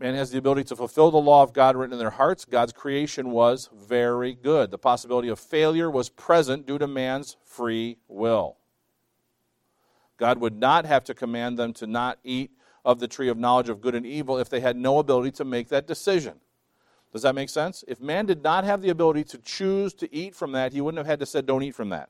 [0.00, 2.46] Man has the ability to fulfill the law of God written in their hearts.
[2.46, 4.70] God's creation was very good.
[4.70, 8.56] The possibility of failure was present due to man's free will.
[10.16, 12.50] God would not have to command them to not eat
[12.84, 15.44] of the tree of knowledge of good and evil if they had no ability to
[15.44, 16.40] make that decision.
[17.12, 17.84] Does that make sense?
[17.88, 20.98] If man did not have the ability to choose to eat from that, he wouldn't
[20.98, 22.08] have had to say, don't eat from that.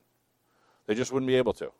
[0.86, 1.72] They just wouldn't be able to.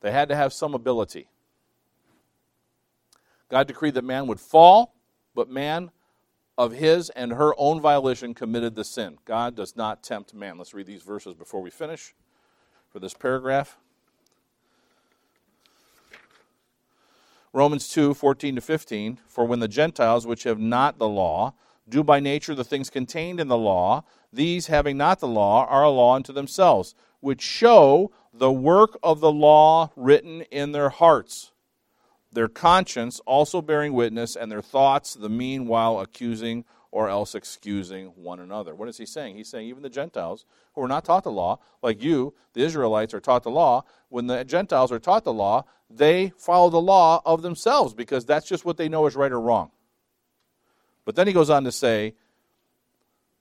[0.00, 1.28] They had to have some ability.
[3.48, 4.94] God decreed that man would fall,
[5.34, 5.90] but man
[6.56, 9.18] of his and her own violation committed the sin.
[9.24, 10.56] God does not tempt man.
[10.56, 12.14] Let's read these verses before we finish
[12.90, 13.76] for this paragraph.
[17.52, 19.18] Romans 2 14 to 15.
[19.26, 21.54] For when the Gentiles, which have not the law,
[21.88, 25.82] do by nature the things contained in the law, these, having not the law, are
[25.82, 31.50] a law unto themselves, which show the work of the law written in their hearts,
[32.32, 38.40] their conscience also bearing witness, and their thoughts the meanwhile accusing or else excusing one
[38.40, 38.74] another.
[38.74, 39.36] What is he saying?
[39.36, 43.14] He's saying even the Gentiles who are not taught the law, like you, the Israelites,
[43.14, 47.22] are taught the law, when the Gentiles are taught the law, they follow the law
[47.24, 49.70] of themselves because that's just what they know is right or wrong.
[51.04, 52.14] But then he goes on to say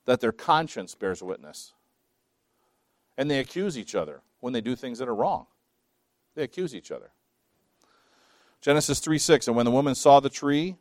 [0.05, 1.73] that their conscience bears witness.
[3.17, 5.45] And they accuse each other when they do things that are wrong.
[6.35, 7.11] They accuse each other.
[8.61, 10.77] Genesis 3 6, and when the woman saw the tree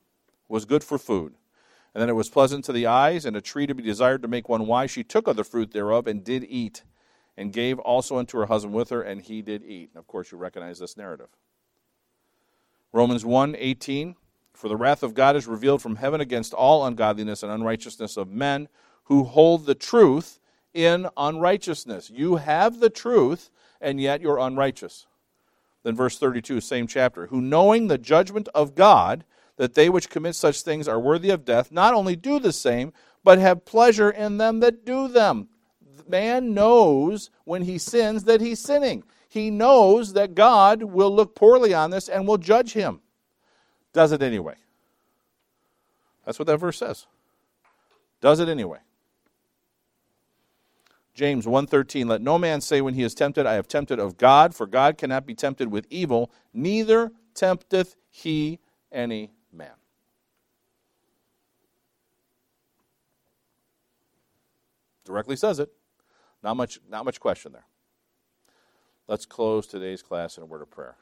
[0.48, 1.34] was good for food,
[1.95, 4.28] and that it was pleasant to the eyes, and a tree to be desired to
[4.28, 6.82] make one wise, she took of the fruit thereof and did eat,
[7.36, 9.91] and gave also unto her husband with her, and he did eat.
[9.93, 11.28] And of course, you recognize this narrative.
[12.93, 14.16] Romans 1 18,
[14.53, 18.30] for the wrath of God is revealed from heaven against all ungodliness and unrighteousness of
[18.30, 18.68] men
[19.05, 20.41] who hold the truth
[20.74, 22.11] in unrighteousness.
[22.11, 25.07] You have the truth, and yet you're unrighteous.
[25.82, 29.24] Then, verse 32, same chapter, who knowing the judgment of God,
[29.59, 32.92] that they which commit such things are worthy of death, not only do the same,
[33.22, 35.48] but have pleasure in them that do them.
[36.09, 41.74] Man knows when he sins that he's sinning he knows that God will look poorly
[41.74, 43.00] on this and will judge him.
[43.92, 44.54] Does it anyway.
[46.24, 47.06] That's what that verse says.
[48.20, 48.78] Does it anyway.
[51.14, 54.54] James 1:13 Let no man say when he is tempted I have tempted of God
[54.54, 59.72] for God cannot be tempted with evil neither tempteth he any man.
[65.09, 65.70] Directly says it.
[66.42, 67.64] Not much, not much question there.
[69.09, 70.96] Let's close today's class in a word of prayer.